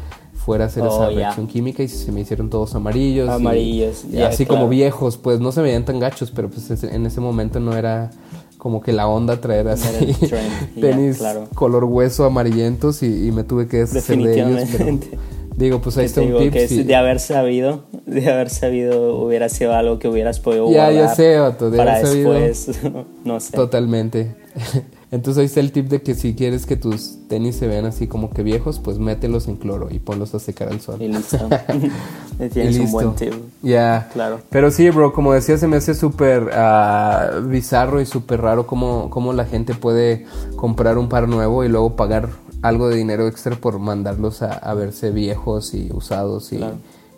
fuera 0.50 0.64
a 0.64 0.68
hacer 0.68 0.84
esa 0.84 1.10
oh, 1.10 1.12
reacción 1.12 1.46
química 1.46 1.84
y 1.84 1.88
se 1.88 2.12
me 2.12 2.22
hicieron 2.22 2.50
todos 2.50 2.74
amarillos. 2.74 3.30
Amarillos. 3.30 4.04
Y, 4.12 4.20
así 4.24 4.48
como 4.48 4.68
viejos, 4.68 5.16
pues 5.18 5.40
no 5.40 5.52
se 5.52 5.62
veían 5.62 5.86
tan 5.86 6.00
gachos, 6.00 6.32
pero 6.32 6.50
pues 6.50 6.72
en 6.84 7.06
ese 7.06 7.22
momento 7.22 7.60
no 7.60 7.78
era 7.78 8.10
como 8.58 8.82
que 8.82 8.92
la 8.92 9.08
onda 9.08 9.40
traer 9.40 9.68
así 9.68 10.12
tenis 10.82 11.22
color 11.54 11.84
hueso 11.84 12.26
amarillentos 12.26 13.04
y, 13.04 13.32
me 13.32 13.44
tuve 13.44 13.68
que 13.68 13.78
deshacer 13.78 14.18
de 14.18 14.42
ellos. 14.42 14.70
digo, 15.56 15.82
pues 15.82 16.00
ahí 16.00 16.06
está 16.06 16.22
un 16.22 16.36
tip. 16.40 16.52
de 16.52 16.96
haber 16.96 17.20
sabido, 17.20 17.84
de 18.08 18.28
haber 18.28 18.50
sabido 18.50 19.18
hubiera 19.18 19.50
sido 19.50 19.76
algo 19.76 20.00
que 20.00 20.08
hubieras 20.08 20.40
podido 20.40 20.72
ya, 20.72 20.92
Ya 20.92 21.14
sé, 21.14 21.38
para 21.78 22.00
después, 22.00 22.72
no 23.24 23.40
sé. 23.40 23.56
Totalmente. 23.56 24.36
Entonces 25.12 25.40
ahí 25.40 25.46
está 25.46 25.60
el 25.60 25.72
tip 25.72 25.88
de 25.88 26.04
que 26.04 26.14
si 26.14 26.36
quieres 26.36 26.68
que 26.68 26.76
tus 26.76 27.28
tenis 27.28 27.56
se 27.56 27.68
vean 27.68 27.86
así 27.86 28.06
como 28.06 28.30
que 28.30 28.44
viejos, 28.44 28.80
pues 28.80 29.00
mételos 29.00 29.48
en 29.48 29.56
cloro 29.56 29.88
y 29.90 29.98
ponlos 29.98 30.36
a 30.36 30.40
secar 30.40 30.70
al 30.70 30.82
sol. 30.82 31.02
Y 31.02 31.08
listo. 31.08 31.38
Tienes 32.54 32.78
un 32.78 32.92
buen 32.92 33.16
tip. 33.16 33.34
Ya. 33.64 34.08
Claro. 34.14 34.40
Pero 34.52 34.70
sí, 34.70 34.88
bro, 34.92 35.12
como 35.12 35.34
decía, 35.34 35.58
se 35.58 35.68
me 35.68 35.78
hace 35.78 35.96
súper 35.96 36.52
ah, 36.54 37.40
bizarro 37.44 38.00
y 38.02 38.06
súper 38.06 38.42
raro 38.42 38.68
cómo, 38.68 39.10
cómo 39.10 39.34
la 39.34 39.46
gente 39.46 39.74
puede 39.74 40.28
comprar 40.56 41.00
un 41.00 41.10
par 41.10 41.28
nuevo 41.28 41.64
y 41.64 41.70
luego 41.70 41.96
pagar 41.96 42.30
algo 42.62 42.88
de 42.88 42.98
dinero 42.98 43.28
extra 43.28 43.56
por 43.56 43.80
mandarlos 43.80 44.44
a, 44.44 44.74
verse 44.76 45.10
viejos 45.10 45.74
y 45.74 45.90
usados 45.92 46.54
y, 46.54 46.60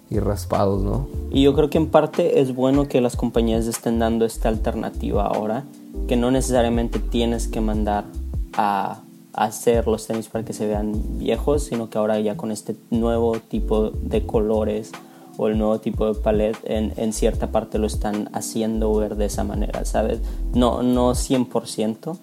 y 0.09 0.19
raspados, 0.19 0.81
¿no? 0.81 1.07
Y 1.29 1.43
yo 1.43 1.53
creo 1.53 1.69
que 1.69 1.77
en 1.77 1.87
parte 1.87 2.39
es 2.39 2.55
bueno 2.55 2.87
que 2.87 3.01
las 3.01 3.17
compañías 3.17 3.67
estén 3.67 3.99
dando 3.99 4.23
esta 4.23 4.47
alternativa 4.47 5.25
ahora 5.25 5.65
que 6.07 6.15
no 6.15 6.31
necesariamente 6.31 6.99
tienes 6.99 7.47
que 7.47 7.61
mandar 7.61 8.05
a, 8.53 9.01
hacer 9.33 9.87
los 9.87 10.07
tenis 10.07 10.27
para 10.27 10.43
que 10.43 10.51
se 10.51 10.67
vean 10.67 10.91
viejos, 11.17 11.63
sino 11.63 11.89
que 11.89 11.97
ahora 11.97 12.19
ya 12.19 12.35
con 12.35 12.51
este 12.51 12.75
nuevo 12.89 13.39
tipo 13.39 13.89
de 13.89 14.25
colores 14.25 14.91
o 15.37 15.47
el 15.47 15.57
nuevo 15.57 15.79
tipo 15.79 16.05
de 16.05 16.19
palette 16.19 16.57
en, 16.65 16.91
en 16.97 17.13
cierta 17.13 17.49
parte 17.49 17.79
lo 17.79 17.87
están 17.87 18.29
haciendo 18.33 18.93
ver 18.93 19.15
de 19.15 19.25
esa 19.25 19.45
manera, 19.45 19.85
¿sabes? 19.85 20.19
No, 20.53 20.83
no 20.83 21.11
100%, 21.11 22.17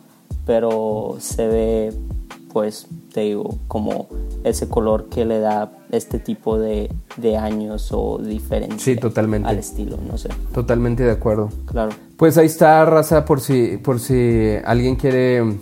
pero 0.45 1.17
se 1.19 1.47
ve 1.47 1.95
pues 2.53 2.87
te 3.13 3.21
digo, 3.21 3.59
como 3.69 4.09
ese 4.45 4.69
color 4.69 5.09
que 5.09 5.25
le 5.25 5.39
da 5.39 5.71
este 5.91 6.19
tipo 6.19 6.59
de, 6.59 6.91
de 7.17 7.37
años 7.37 7.91
o 7.93 8.19
diferencia 8.19 8.95
sí, 8.95 8.97
totalmente. 8.99 9.49
al 9.49 9.59
estilo, 9.59 9.99
no 10.11 10.19
sé. 10.19 10.29
Totalmente 10.53 11.05
de 11.05 11.13
acuerdo. 11.13 11.51
Claro. 11.67 11.93
Pues 12.19 12.37
ahí 12.37 12.47
está, 12.47 12.85
raza, 12.85 13.25
por 13.25 13.41
si, 13.41 13.79
por 13.79 14.01
si 14.01 14.57
alguien 14.65 14.97
quiere 14.97 15.57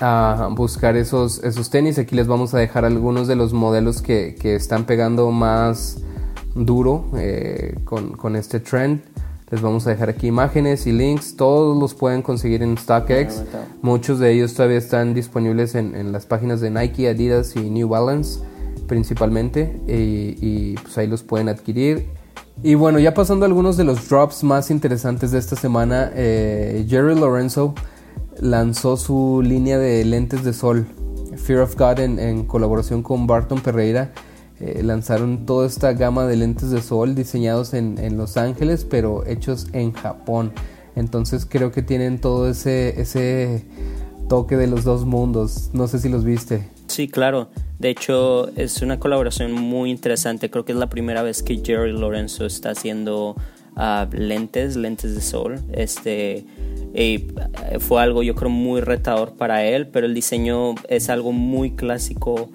ah, 0.00 0.48
buscar 0.50 0.96
esos, 0.96 1.44
esos 1.44 1.68
tenis. 1.70 1.98
Aquí 1.98 2.16
les 2.16 2.26
vamos 2.26 2.54
a 2.54 2.58
dejar 2.58 2.84
algunos 2.84 3.28
de 3.28 3.36
los 3.36 3.52
modelos 3.52 4.02
que, 4.02 4.34
que 4.40 4.56
están 4.56 4.86
pegando 4.86 5.30
más 5.30 5.98
duro 6.54 7.04
eh, 7.16 7.76
con, 7.84 8.12
con 8.12 8.36
este 8.36 8.58
trend. 8.58 9.02
Les 9.50 9.60
vamos 9.60 9.86
a 9.86 9.90
dejar 9.90 10.08
aquí 10.08 10.28
imágenes 10.28 10.86
y 10.86 10.92
links. 10.92 11.36
Todos 11.36 11.76
los 11.76 11.94
pueden 11.94 12.22
conseguir 12.22 12.62
en 12.62 12.78
StockX. 12.78 13.42
Muchos 13.82 14.18
de 14.18 14.32
ellos 14.32 14.54
todavía 14.54 14.78
están 14.78 15.12
disponibles 15.12 15.74
en, 15.74 16.10
las 16.10 16.24
páginas 16.26 16.60
de 16.60 16.70
Nike, 16.70 17.08
Adidas 17.08 17.54
y 17.54 17.68
New 17.70 17.88
Balance 17.88 18.40
principalmente. 18.88 19.78
Y, 19.86 20.74
pues 20.76 20.96
ahí 20.96 21.06
los 21.06 21.22
pueden 21.22 21.50
adquirir. 21.50 22.08
Y 22.62 22.76
bueno, 22.76 22.98
ya 22.98 23.12
pasando 23.14 23.44
a 23.44 23.48
algunos 23.48 23.76
de 23.76 23.84
los 23.84 24.08
drops 24.08 24.44
más 24.44 24.70
interesantes 24.70 25.32
de 25.32 25.38
esta 25.38 25.56
semana. 25.56 26.10
Eh, 26.14 26.86
Jerry 26.88 27.14
Lorenzo 27.14 27.74
lanzó 28.38 28.96
su 28.96 29.42
línea 29.44 29.78
de 29.78 30.04
lentes 30.04 30.44
de 30.44 30.52
sol. 30.52 30.86
Fear 31.36 31.60
of 31.60 31.76
God 31.76 31.98
en 31.98 32.44
colaboración 32.44 33.02
con 33.02 33.26
Barton 33.26 33.60
Pereira 33.60 34.12
eh, 34.60 34.82
lanzaron 34.84 35.46
toda 35.46 35.66
esta 35.66 35.92
gama 35.94 36.26
de 36.26 36.36
lentes 36.36 36.70
de 36.70 36.80
sol 36.80 37.14
diseñados 37.16 37.74
en, 37.74 38.16
Los 38.16 38.36
Ángeles, 38.36 38.86
pero 38.88 39.26
hechos 39.26 39.66
en 39.72 39.92
Japón. 39.92 40.52
Entonces 40.94 41.44
creo 41.44 41.72
que 41.72 41.82
tienen 41.82 42.20
todo 42.20 42.48
ese, 42.48 43.00
ese 43.00 43.64
toque 44.28 44.56
de 44.56 44.68
los 44.68 44.84
dos 44.84 45.04
mundos. 45.06 45.70
No 45.72 45.88
sé 45.88 45.98
si 45.98 46.08
los 46.08 46.24
viste. 46.24 46.68
Sí, 46.94 47.08
claro. 47.08 47.48
De 47.80 47.90
hecho, 47.90 48.50
es 48.54 48.80
una 48.80 49.00
colaboración 49.00 49.50
muy 49.50 49.90
interesante. 49.90 50.48
Creo 50.48 50.64
que 50.64 50.70
es 50.70 50.78
la 50.78 50.88
primera 50.88 51.24
vez 51.24 51.42
que 51.42 51.56
Jerry 51.56 51.90
Lorenzo 51.90 52.46
está 52.46 52.70
haciendo 52.70 53.34
ah, 53.74 54.06
lentes, 54.12 54.76
lentes 54.76 55.16
de 55.16 55.20
sol. 55.20 55.60
Este 55.72 56.46
fue 57.80 58.00
algo, 58.00 58.22
yo 58.22 58.36
creo, 58.36 58.48
muy 58.48 58.80
retador 58.80 59.32
para 59.32 59.64
él, 59.64 59.88
pero 59.88 60.06
el 60.06 60.14
diseño 60.14 60.76
es 60.88 61.10
algo 61.10 61.32
muy 61.32 61.72
clásico 61.72 62.48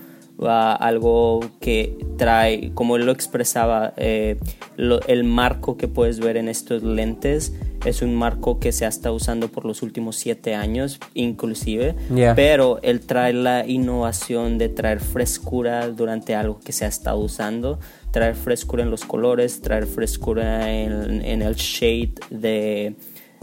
algo 0.48 1.42
que 1.60 1.98
trae, 2.18 2.72
como 2.74 2.96
él 2.96 3.06
lo 3.06 3.12
expresaba, 3.12 3.94
eh, 3.98 4.38
el 4.78 5.24
marco 5.26 5.76
que 5.76 5.90
puedes 5.90 6.22
ver 6.22 6.38
en 6.38 6.48
estos 6.48 6.82
lentes 6.82 7.54
es 7.86 8.02
un 8.02 8.16
marco 8.16 8.60
que 8.60 8.72
se 8.72 8.86
ha 8.86 8.90
estado 8.90 9.16
usando 9.16 9.50
por 9.50 9.66
los 9.66 9.82
últimos 9.82 10.16
siete 10.16 10.56
años, 10.56 11.00
inclusive, 11.14 11.96
pero 12.36 12.80
él 12.82 13.02
trae 13.02 13.34
la 13.34 13.66
innovación 13.68 14.58
de 14.58 14.70
traer 14.70 15.00
frescura 15.00 15.88
durante 15.90 16.36
algo 16.36 16.60
que 16.60 16.72
se 16.72 16.86
ha 16.86 16.88
estado 16.88 17.20
usando, 17.20 17.80
traer 18.12 18.36
frescura 18.36 18.84
en 18.84 18.92
los 18.92 19.06
colores, 19.06 19.62
traer 19.62 19.86
frescura 19.86 20.74
en 20.74 21.42
el 21.42 21.56
shade 21.56 22.14
de 22.30 22.96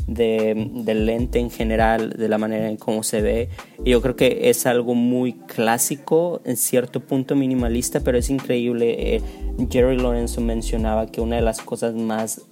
de, 0.06 0.70
del 0.72 1.06
lente 1.06 1.38
en 1.38 1.50
general, 1.50 2.10
de 2.10 2.28
la 2.28 2.38
manera 2.38 2.68
en 2.68 2.76
cómo 2.76 3.02
se 3.02 3.20
ve. 3.22 3.48
Y 3.84 3.90
yo 3.90 4.02
creo 4.02 4.16
que 4.16 4.50
es 4.50 4.66
algo 4.66 4.94
muy 4.94 5.34
clásico, 5.34 6.40
en 6.44 6.56
cierto 6.56 7.00
punto 7.00 7.34
minimalista, 7.34 8.00
pero 8.00 8.18
es 8.18 8.30
increíble. 8.30 9.16
Eh, 9.16 9.22
Jerry 9.70 9.98
Lorenzo 9.98 10.40
mencionaba 10.40 11.06
que 11.06 11.20
una 11.20 11.36
de 11.36 11.42
las 11.42 11.60
cosas 11.60 11.94
más 11.94 12.42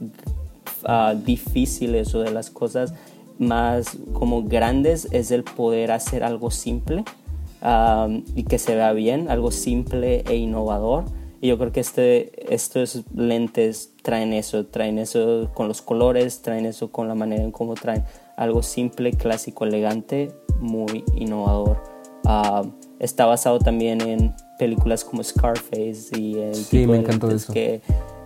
ah, 0.86 1.14
difíciles 1.14 2.14
o 2.14 2.20
de 2.20 2.30
las 2.30 2.50
cosas 2.50 2.94
más 3.38 3.96
como 4.12 4.44
grandes 4.44 5.08
es 5.10 5.30
el 5.30 5.42
poder 5.42 5.90
hacer 5.90 6.22
algo 6.22 6.50
simple 6.50 7.04
ah, 7.62 8.08
y 8.34 8.44
que 8.44 8.58
se 8.58 8.74
vea 8.74 8.92
bien, 8.92 9.28
algo 9.30 9.50
simple 9.50 10.24
e 10.28 10.36
innovador. 10.36 11.04
Y 11.40 11.48
yo 11.48 11.58
creo 11.58 11.72
que 11.72 11.80
este, 11.80 12.54
estos 12.54 13.02
lentes 13.14 13.92
traen 14.02 14.32
eso, 14.32 14.64
traen 14.64 14.98
eso 14.98 15.50
con 15.52 15.68
los 15.68 15.82
colores, 15.82 16.40
traen 16.40 16.64
eso 16.64 16.90
con 16.90 17.06
la 17.06 17.14
manera 17.14 17.42
en 17.42 17.52
cómo 17.52 17.74
traen 17.74 18.04
algo 18.36 18.62
simple, 18.62 19.12
clásico, 19.12 19.64
elegante, 19.64 20.32
muy 20.60 21.04
innovador. 21.14 21.82
Ah, 22.24 22.62
está 22.98 23.26
basado 23.26 23.58
también 23.58 24.00
en 24.00 24.34
películas 24.58 25.04
como 25.04 25.22
Scarface 25.22 26.18
y 26.18 26.38
el 26.38 26.54
sí, 26.54 26.78
tipo 26.78 26.92
me 26.92 27.02
de 27.02 27.34
eso. 27.34 27.52
Que, 27.52 27.82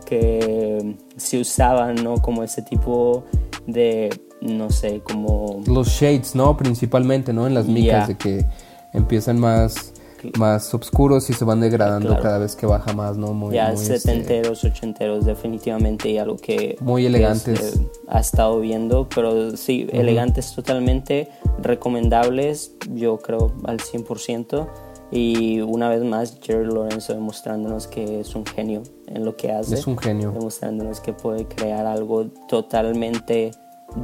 que 0.09 0.97
se 1.17 1.41
usaban, 1.41 1.97
¿no? 1.97 2.15
Como 2.17 2.43
ese 2.43 2.63
tipo 2.63 3.25
de, 3.67 4.09
no 4.41 4.71
sé, 4.71 5.01
como... 5.01 5.63
Los 5.67 5.89
shades, 5.89 6.35
¿no? 6.35 6.57
Principalmente, 6.57 7.33
¿no? 7.33 7.47
En 7.47 7.55
las 7.55 7.67
micas 7.67 8.09
de 8.09 8.17
que 8.17 8.47
empiezan 8.95 9.39
más 9.39 9.93
más 10.37 10.75
oscuros 10.75 11.31
y 11.31 11.33
se 11.33 11.45
van 11.45 11.61
degradando 11.61 12.19
cada 12.21 12.39
vez 12.39 12.57
que 12.57 12.67
baja 12.67 12.93
más, 12.93 13.17
¿no? 13.17 13.33
Muy, 13.35 13.55
ya 13.55 13.71
muy 13.71 13.81
este, 13.81 14.01
setenteros, 14.01 14.65
ochenteros, 14.65 15.25
definitivamente 15.25 16.11
y 16.11 16.19
algo 16.19 16.37
que... 16.37 16.77
Muy 16.81 17.07
elegantes. 17.07 17.61
Este, 17.61 17.87
ha 18.09 18.19
estado 18.19 18.59
viendo, 18.59 19.09
pero 19.15 19.57
sí, 19.57 19.87
elegantes 19.93 20.53
totalmente, 20.55 21.29
recomendables, 21.63 22.73
yo 22.95 23.19
creo 23.19 23.53
al 23.65 23.79
100%. 23.79 24.69
Y 25.11 25.61
una 25.61 25.89
vez 25.89 26.03
más, 26.05 26.39
Jerry 26.43 26.67
Lorenzo 26.67 27.15
demostrándonos 27.15 27.87
que 27.87 28.21
es 28.21 28.35
un 28.35 28.45
genio 28.45 28.83
en 29.07 29.25
lo 29.25 29.37
que 29.37 29.53
hace. 29.53 29.75
Es 29.75 29.87
un 29.87 29.97
genio. 29.97 30.33
Demostrándonos 30.33 31.01
que 31.01 31.13
puede 31.13 31.47
crear 31.47 31.87
algo 31.87 32.27
totalmente 32.49 33.53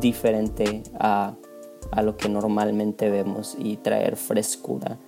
diferente 0.00 0.82
a, 0.98 1.34
a 1.90 2.02
lo 2.02 2.16
que 2.16 2.28
normalmente 2.28 3.10
vemos 3.10 3.54
y 3.58 3.76
traer 3.76 4.16
frescura 4.16 4.98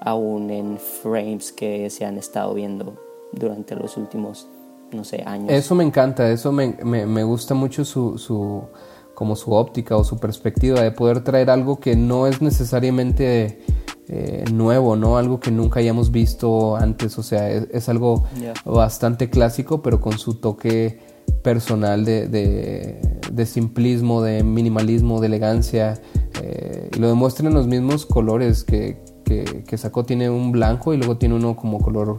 aún 0.00 0.50
en 0.50 0.78
frames 0.78 1.52
que 1.52 1.88
se 1.90 2.04
han 2.04 2.18
estado 2.18 2.54
viendo 2.54 2.94
durante 3.32 3.74
los 3.74 3.96
últimos, 3.96 4.48
no 4.92 5.04
sé, 5.04 5.22
años. 5.24 5.50
Eso 5.50 5.74
me 5.74 5.84
encanta, 5.84 6.30
eso 6.30 6.52
me, 6.52 6.76
me, 6.84 7.24
gusta 7.24 7.54
mucho 7.54 7.84
su, 7.84 8.18
su, 8.18 8.62
como 9.14 9.36
su 9.36 9.52
óptica 9.52 9.96
o 9.96 10.04
su 10.04 10.18
perspectiva 10.18 10.80
de 10.82 10.92
poder 10.92 11.24
traer 11.24 11.50
algo 11.50 11.80
que 11.80 11.96
no 11.96 12.26
es 12.26 12.42
necesariamente 12.42 13.60
eh, 14.08 14.44
nuevo, 14.52 14.94
¿no? 14.94 15.16
Algo 15.16 15.40
que 15.40 15.50
nunca 15.50 15.80
hayamos 15.80 16.12
visto 16.12 16.76
antes, 16.76 17.18
o 17.18 17.22
sea, 17.22 17.50
es, 17.50 17.88
algo 17.88 18.24
bastante 18.64 19.30
clásico, 19.30 19.82
pero 19.82 20.00
con 20.00 20.18
su 20.18 20.34
toque 20.34 21.00
personal 21.42 22.04
de, 22.04 22.28
de, 22.28 23.46
simplismo, 23.46 24.22
de 24.22 24.44
minimalismo, 24.44 25.20
de 25.20 25.26
elegancia, 25.26 26.00
eh, 26.40 26.88
y 26.94 26.98
lo 27.00 27.08
demuestran 27.08 27.48
en 27.48 27.54
los 27.54 27.66
mismos 27.66 28.06
colores 28.06 28.62
que, 28.62 29.02
que, 29.24 29.76
sacó. 29.76 30.04
Tiene 30.04 30.30
un 30.30 30.52
blanco 30.52 30.94
y 30.94 30.98
luego 30.98 31.16
tiene 31.16 31.34
uno 31.34 31.56
como 31.56 31.80
color, 31.80 32.16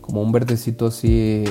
como 0.00 0.22
un 0.22 0.32
verdecito 0.32 0.86
así, 0.86 1.44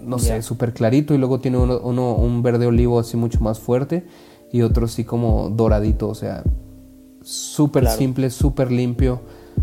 no 0.00 0.18
sé, 0.18 0.40
súper 0.42 0.72
clarito 0.72 1.14
y 1.14 1.18
luego 1.18 1.40
tiene 1.40 1.58
uno, 1.58 2.14
un 2.14 2.42
verde 2.42 2.66
olivo 2.66 3.00
así 3.00 3.16
mucho 3.16 3.40
más 3.40 3.58
fuerte 3.58 4.06
y 4.52 4.62
otro 4.62 4.86
así 4.86 5.04
como 5.04 5.50
doradito, 5.50 6.08
o 6.08 6.14
sea, 6.14 6.44
súper 7.28 7.88
simple, 7.88 8.30
súper 8.30 8.70
limpio, 8.70 9.20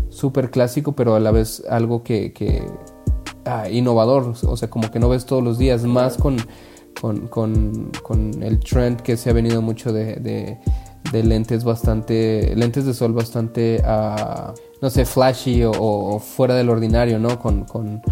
súper 0.08 0.50
clásico, 0.50 0.92
pero 0.92 1.14
a 1.14 1.20
la 1.20 1.30
vez 1.30 1.62
algo 1.68 2.02
que, 2.02 2.32
que 2.32 2.64
ah, 3.44 3.68
innovador, 3.68 4.34
o 4.42 4.56
sea, 4.56 4.70
como 4.70 4.90
que 4.90 4.98
no 4.98 5.08
ves 5.08 5.26
todos 5.26 5.42
los 5.42 5.58
días, 5.58 5.84
más 5.84 6.16
con, 6.16 6.36
con, 7.00 7.28
con, 7.28 7.90
con 8.02 8.42
el 8.42 8.60
trend 8.60 9.00
que 9.00 9.16
se 9.16 9.30
ha 9.30 9.32
venido 9.32 9.62
mucho 9.62 9.92
de 9.92 10.58
de 11.12 11.22
lentes 11.22 11.64
bastante, 11.64 12.54
lentes 12.56 12.84
de 12.86 12.94
sol 12.94 13.12
bastante, 13.12 13.82
uh, 13.84 14.52
no 14.80 14.90
sé, 14.90 15.04
flashy 15.04 15.62
o, 15.64 16.18
fuera 16.18 16.54
del 16.54 16.68
ordinario, 16.70 17.18
¿no? 17.18 17.38
Con, 17.38 17.64
con, 17.64 18.02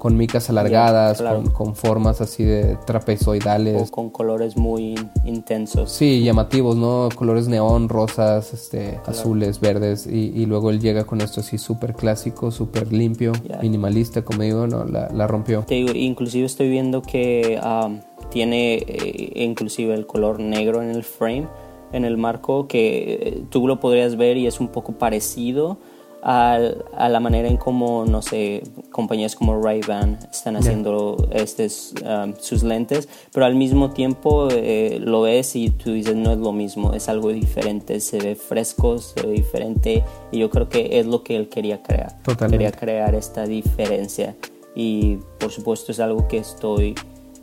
con 0.00 0.16
micas 0.16 0.48
alargadas, 0.48 1.18
claro. 1.18 1.42
con, 1.42 1.52
con 1.52 1.74
formas 1.74 2.22
así 2.22 2.42
de 2.42 2.74
O 2.74 2.84
trapezoidales. 2.86 3.90
con 3.90 4.08
colores 4.08 4.56
muy 4.56 4.94
intensos. 5.26 5.92
Sí, 5.92 6.24
llamativos, 6.24 6.74
¿no? 6.74 7.10
Colores 7.14 7.48
neón, 7.48 7.90
rosas, 7.90 8.54
este, 8.54 8.98
azules, 9.04 9.60
verdes. 9.60 10.06
Y, 10.06 10.32
y 10.34 10.46
luego 10.46 10.70
él 10.70 10.80
llega 10.80 11.04
con 11.04 11.20
esto 11.20 11.40
así 11.40 11.58
súper 11.58 11.92
clásico, 11.92 12.50
súper 12.50 12.94
limpio, 12.94 13.32
minimalista, 13.60 14.22
como 14.22 14.42
digo, 14.42 14.66
¿no? 14.66 14.86
La, 14.86 15.10
la 15.10 15.26
rompió. 15.26 15.64
Te 15.68 15.74
digo, 15.74 15.90
inclusive 15.94 16.46
estoy 16.46 16.70
viendo 16.70 17.02
que 17.02 17.60
um, 17.62 18.00
tiene 18.30 18.76
eh, 18.76 19.32
inclusive 19.34 19.92
el 19.92 20.06
color 20.06 20.40
negro 20.40 20.82
en 20.82 20.88
el 20.88 21.04
frame, 21.04 21.46
en 21.92 22.06
el 22.06 22.16
marco, 22.16 22.68
que 22.68 23.18
eh, 23.20 23.42
tú 23.50 23.68
lo 23.68 23.80
podrías 23.80 24.16
ver 24.16 24.38
y 24.38 24.46
es 24.46 24.60
un 24.60 24.68
poco 24.68 24.92
parecido 24.92 25.76
al- 26.22 26.84
a 26.96 27.08
la 27.08 27.18
manera 27.20 27.48
en 27.48 27.56
como, 27.56 28.04
no 28.04 28.20
sé, 28.22 28.62
compañías 28.90 29.34
como 29.36 29.60
Ray-Ban 29.60 30.18
están 30.30 30.56
haciendo 30.56 31.28
estes, 31.32 31.94
um, 32.04 32.34
sus 32.38 32.62
lentes, 32.62 33.08
pero 33.32 33.46
al 33.46 33.54
mismo 33.54 33.90
tiempo 33.90 34.48
eh, 34.50 34.98
lo 35.00 35.22
ves 35.22 35.56
y 35.56 35.70
tú 35.70 35.92
dices 35.92 36.14
no 36.16 36.32
es 36.32 36.38
lo 36.38 36.52
mismo, 36.52 36.92
es 36.92 37.08
algo 37.08 37.30
diferente, 37.30 38.00
se 38.00 38.18
ve 38.18 38.34
fresco, 38.34 38.98
se 38.98 39.22
ve 39.26 39.32
diferente 39.32 40.04
y 40.30 40.38
yo 40.38 40.50
creo 40.50 40.68
que 40.68 40.98
es 41.00 41.06
lo 41.06 41.22
que 41.24 41.36
él 41.36 41.48
quería 41.48 41.82
crear. 41.82 42.20
Totalmente. 42.22 42.64
Quería 42.64 42.78
crear 42.78 43.14
esta 43.14 43.46
diferencia 43.46 44.36
y 44.74 45.16
por 45.38 45.50
supuesto 45.50 45.90
es 45.92 46.00
algo 46.00 46.28
que 46.28 46.36
estoy 46.38 46.94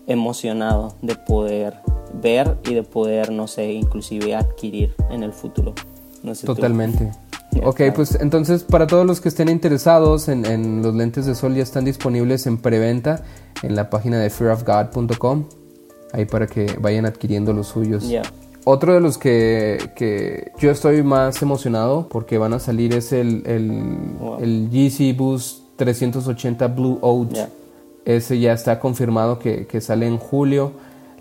emocionado 0.05 0.95
de 1.01 1.15
poder 1.15 1.73
ver 2.21 2.57
y 2.69 2.73
de 2.73 2.83
poder, 2.83 3.31
no 3.31 3.47
sé, 3.47 3.73
inclusive 3.73 4.35
adquirir 4.35 4.95
en 5.09 5.23
el 5.23 5.33
futuro. 5.33 5.73
No 6.23 6.33
sé 6.33 6.45
tú. 6.47 6.55
Totalmente. 6.55 7.05
Ya, 7.05 7.26
ok, 7.63 7.81
pues 7.95 8.17
entonces 8.19 8.63
para 8.63 8.87
todos 8.87 9.05
los 9.05 9.21
que 9.21 9.29
estén 9.29 9.49
interesados 9.49 10.27
en, 10.27 10.45
en 10.45 10.81
los 10.81 10.95
lentes 10.95 11.25
de 11.25 11.35
sol 11.35 11.55
ya 11.55 11.63
están 11.63 11.85
disponibles 11.85 12.47
en 12.47 12.57
preventa 12.57 13.23
en 13.63 13.75
la 13.75 13.89
página 13.89 14.19
de 14.19 14.29
fearofgod.com. 14.29 15.45
Ahí 16.13 16.25
para 16.25 16.47
que 16.47 16.77
vayan 16.79 17.05
adquiriendo 17.05 17.53
los 17.53 17.67
suyos. 17.67 18.05
Otro 18.63 18.93
de 18.93 18.99
los 19.01 19.17
que, 19.17 19.91
que 19.95 20.51
yo 20.59 20.71
estoy 20.71 21.03
más 21.03 21.41
emocionado 21.41 22.07
porque 22.09 22.37
van 22.37 22.53
a 22.53 22.59
salir 22.59 22.93
es 22.93 23.11
el, 23.13 23.43
el, 23.45 23.71
Wow. 24.19 24.39
el 24.41 24.69
GC 24.71 25.15
Boost 25.17 25.61
380 25.77 26.67
Blue 26.67 26.97
Oat. 27.01 27.37
Ese 28.05 28.39
ya 28.39 28.53
está 28.53 28.79
confirmado 28.79 29.37
que, 29.39 29.67
que 29.67 29.81
sale 29.81 30.07
en 30.07 30.17
julio. 30.17 30.71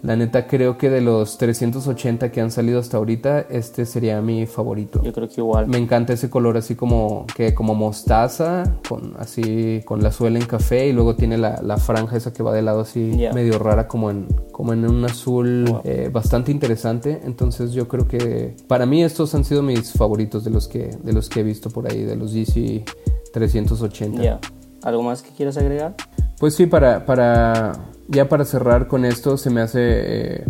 La 0.03 0.15
neta 0.15 0.47
creo 0.47 0.79
que 0.79 0.89
de 0.91 1.01
los 1.01 1.37
380 1.39 2.31
que 2.31 2.41
han 2.41 2.51
salido 2.51 2.79
hasta 2.79 2.97
ahorita, 2.97 3.41
este 3.51 3.87
sería 3.87 4.21
mi 4.21 4.47
favorito. 4.47 5.03
yo 5.03 5.13
creo 5.13 5.29
que 5.29 5.41
igual. 5.41 5.67
Me 5.67 5.79
encanta 5.79 6.13
ese 6.13 6.31
color 6.31 6.57
así 6.57 6.75
como 6.77 7.27
que 7.35 7.55
como 7.55 7.75
mostaza, 7.75 8.63
con 8.89 9.15
así 9.19 9.83
con 9.85 10.03
la 10.03 10.13
suela 10.13 10.39
en 10.39 10.45
café 10.47 10.87
y 10.87 10.93
luego 10.93 11.17
tiene 11.17 11.39
la, 11.39 11.61
la 11.63 11.77
franja 11.79 12.17
esa 12.17 12.33
que 12.33 12.43
va 12.43 12.53
de 12.53 12.63
lado 12.63 12.81
así 12.83 13.17
Ya. 13.17 13.33
medio 13.33 13.59
rara 13.59 13.89
como 13.89 14.11
en 14.11 14.27
como 14.53 14.73
en 14.73 14.89
un 14.89 15.05
azul 15.05 15.65
Wow. 15.69 15.81
eh, 15.85 16.11
bastante 16.13 16.53
interesante. 16.53 17.21
Entonces 17.25 17.73
yo 17.73 17.89
creo 17.89 18.07
que 18.07 18.55
para 18.69 18.87
mí 18.87 19.03
estos 19.03 19.35
han 19.35 19.45
sido 19.45 19.63
mis 19.63 19.93
favoritos 19.93 20.45
de 20.45 20.51
los 20.51 20.69
que 20.69 20.91
de 21.03 21.13
los 21.13 21.29
que 21.29 21.41
he 21.41 21.43
visto 21.43 21.69
por 21.71 21.91
ahí 21.91 22.03
de 22.03 22.15
los 22.17 22.33
GC 22.33 22.85
380. 23.33 24.23
Ya. 24.23 24.41
¿Algo 24.83 25.03
más 25.03 25.23
que 25.23 25.31
quieras 25.31 25.57
agregar? 25.57 25.95
Pues 26.39 26.55
sí, 26.55 26.67
para, 26.67 27.05
para 27.07 27.73
ya 28.09 28.29
para 28.29 28.45
cerrar 28.45 28.89
con 28.89 29.05
esto, 29.05 29.37
se 29.37 29.51
me 29.51 29.61
hace 29.61 29.81
eh, 29.83 30.45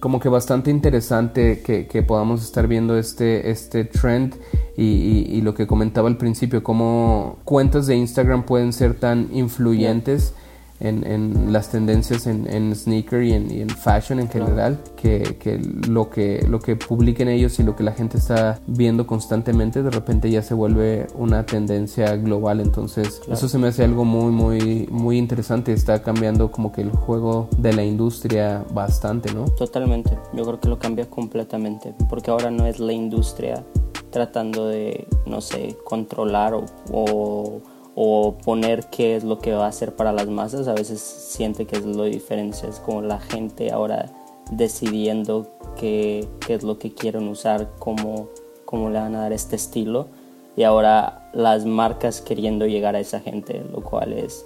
como 0.00 0.20
que 0.20 0.28
bastante 0.28 0.70
interesante 0.70 1.62
que, 1.62 2.02
podamos 2.02 2.44
estar 2.44 2.66
viendo 2.66 2.96
este, 2.96 3.50
este 3.50 3.84
trend 3.84 4.34
y 4.76 5.40
lo 5.40 5.54
que 5.54 5.66
comentaba 5.66 6.08
al 6.08 6.18
principio, 6.18 6.62
cómo 6.62 7.38
cuentas 7.44 7.86
de 7.86 7.96
Instagram 7.96 8.44
pueden 8.44 8.72
ser 8.72 8.94
tan 8.94 9.28
influyentes 9.32 10.34
en, 10.80 11.06
en 11.06 11.52
las 11.52 11.70
tendencias 11.70 12.26
en, 12.26 12.46
en 12.52 12.74
sneaker 12.74 13.22
y 13.22 13.32
en, 13.32 13.50
y 13.50 13.60
en 13.60 13.68
fashion 13.68 14.20
en 14.20 14.28
general, 14.28 14.78
que, 14.96 15.36
que 15.38 15.58
lo 15.88 16.10
que 16.10 16.44
lo 16.48 16.60
que 16.60 16.76
publiquen 16.76 17.28
ellos 17.28 17.58
y 17.58 17.62
lo 17.62 17.76
que 17.76 17.82
la 17.82 17.92
gente 17.92 18.18
está 18.18 18.60
viendo 18.66 19.06
constantemente 19.06 19.82
de 19.82 19.90
repente 19.90 20.30
ya 20.30 20.42
se 20.42 20.54
vuelve 20.54 21.06
una 21.14 21.44
tendencia 21.46 22.16
global. 22.16 22.60
Entonces, 22.60 23.22
eso 23.28 23.48
se 23.48 23.58
me 23.58 23.68
hace 23.68 23.84
algo 23.84 24.04
muy, 24.04 24.32
muy, 24.32 24.88
muy 24.90 25.18
interesante. 25.18 25.72
Está 25.72 26.02
cambiando 26.02 26.50
como 26.50 26.72
que 26.72 26.82
el 26.82 26.90
juego 26.90 27.48
de 27.58 27.72
la 27.72 27.84
industria 27.84 28.64
bastante, 28.72 29.32
¿no? 29.32 29.44
Totalmente. 29.44 30.10
Yo 30.32 30.44
creo 30.44 30.60
que 30.60 30.68
lo 30.68 30.78
cambia 30.78 31.08
completamente. 31.08 31.94
Porque 32.08 32.30
ahora 32.30 32.50
no 32.50 32.66
es 32.66 32.78
la 32.78 32.92
industria 32.92 33.64
tratando 34.10 34.68
de, 34.68 35.06
no 35.26 35.40
sé, 35.40 35.76
controlar 35.84 36.54
o, 36.54 36.64
o, 36.90 37.60
o 37.98 38.36
poner 38.44 38.84
qué 38.90 39.16
es 39.16 39.24
lo 39.24 39.38
que 39.38 39.54
va 39.54 39.64
a 39.64 39.68
hacer 39.68 39.96
para 39.96 40.12
las 40.12 40.28
masas. 40.28 40.68
A 40.68 40.74
veces 40.74 41.00
siente 41.00 41.66
que 41.66 41.76
es 41.76 41.84
lo 41.86 42.04
diferente. 42.04 42.58
Es 42.68 42.78
como 42.78 43.00
la 43.00 43.18
gente 43.18 43.72
ahora 43.72 44.06
decidiendo 44.50 45.46
qué, 45.76 46.28
qué 46.46 46.54
es 46.54 46.62
lo 46.62 46.78
que 46.78 46.92
quieren 46.92 47.26
usar, 47.26 47.70
cómo, 47.78 48.28
cómo 48.66 48.90
le 48.90 48.98
van 49.00 49.14
a 49.16 49.20
dar 49.20 49.32
este 49.32 49.56
estilo. 49.56 50.08
Y 50.56 50.62
ahora 50.62 51.30
las 51.32 51.64
marcas 51.64 52.20
queriendo 52.20 52.66
llegar 52.66 52.96
a 52.96 53.00
esa 53.00 53.20
gente, 53.20 53.64
lo 53.72 53.82
cual 53.82 54.12
es 54.12 54.44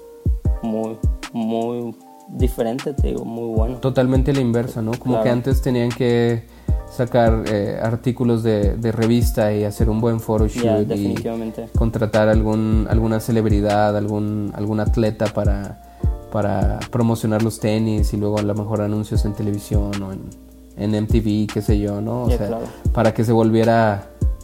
muy, 0.62 0.96
muy 1.32 1.94
diferente, 2.28 2.92
te 2.94 3.08
digo, 3.08 3.24
muy 3.24 3.48
bueno. 3.54 3.78
Totalmente 3.78 4.32
la 4.32 4.40
inversa, 4.40 4.80
¿no? 4.82 4.92
Como 4.92 5.14
Claro. 5.14 5.24
que 5.24 5.30
antes 5.30 5.60
tenían 5.62 5.88
que 5.90 6.44
sacar 7.00 7.44
eh, 7.46 7.78
artículos 7.82 8.42
de, 8.42 8.76
de 8.76 8.92
revista 8.92 9.52
y 9.54 9.64
hacer 9.64 9.88
un 9.88 10.00
buen 10.00 10.20
photoshoot 10.20 10.86
Ya, 10.86 10.94
y 10.96 11.14
contratar 11.78 12.28
algún 12.28 12.86
alguna 12.90 13.20
celebridad, 13.20 13.96
algún 13.96 14.52
algún 14.54 14.80
atleta 14.80 15.26
para 15.38 15.80
para 16.30 16.78
promocionar 16.90 17.42
los 17.42 17.58
tenis 17.58 18.12
y 18.14 18.16
luego 18.16 18.38
a 18.38 18.42
lo 18.42 18.54
mejor 18.54 18.82
anuncios 18.82 19.24
en 19.24 19.32
televisión 19.32 19.90
o 20.02 20.12
en, 20.12 20.20
en 20.76 21.02
MTV, 21.04 21.52
qué 21.52 21.60
sé 21.62 21.78
yo, 21.80 22.00
¿no? 22.00 22.24
O 22.24 22.28
Ya, 22.30 22.36
sea, 22.38 22.46
claro. 22.48 22.64
para 22.92 23.12
que 23.14 23.24
se 23.24 23.32
volviera 23.32 23.80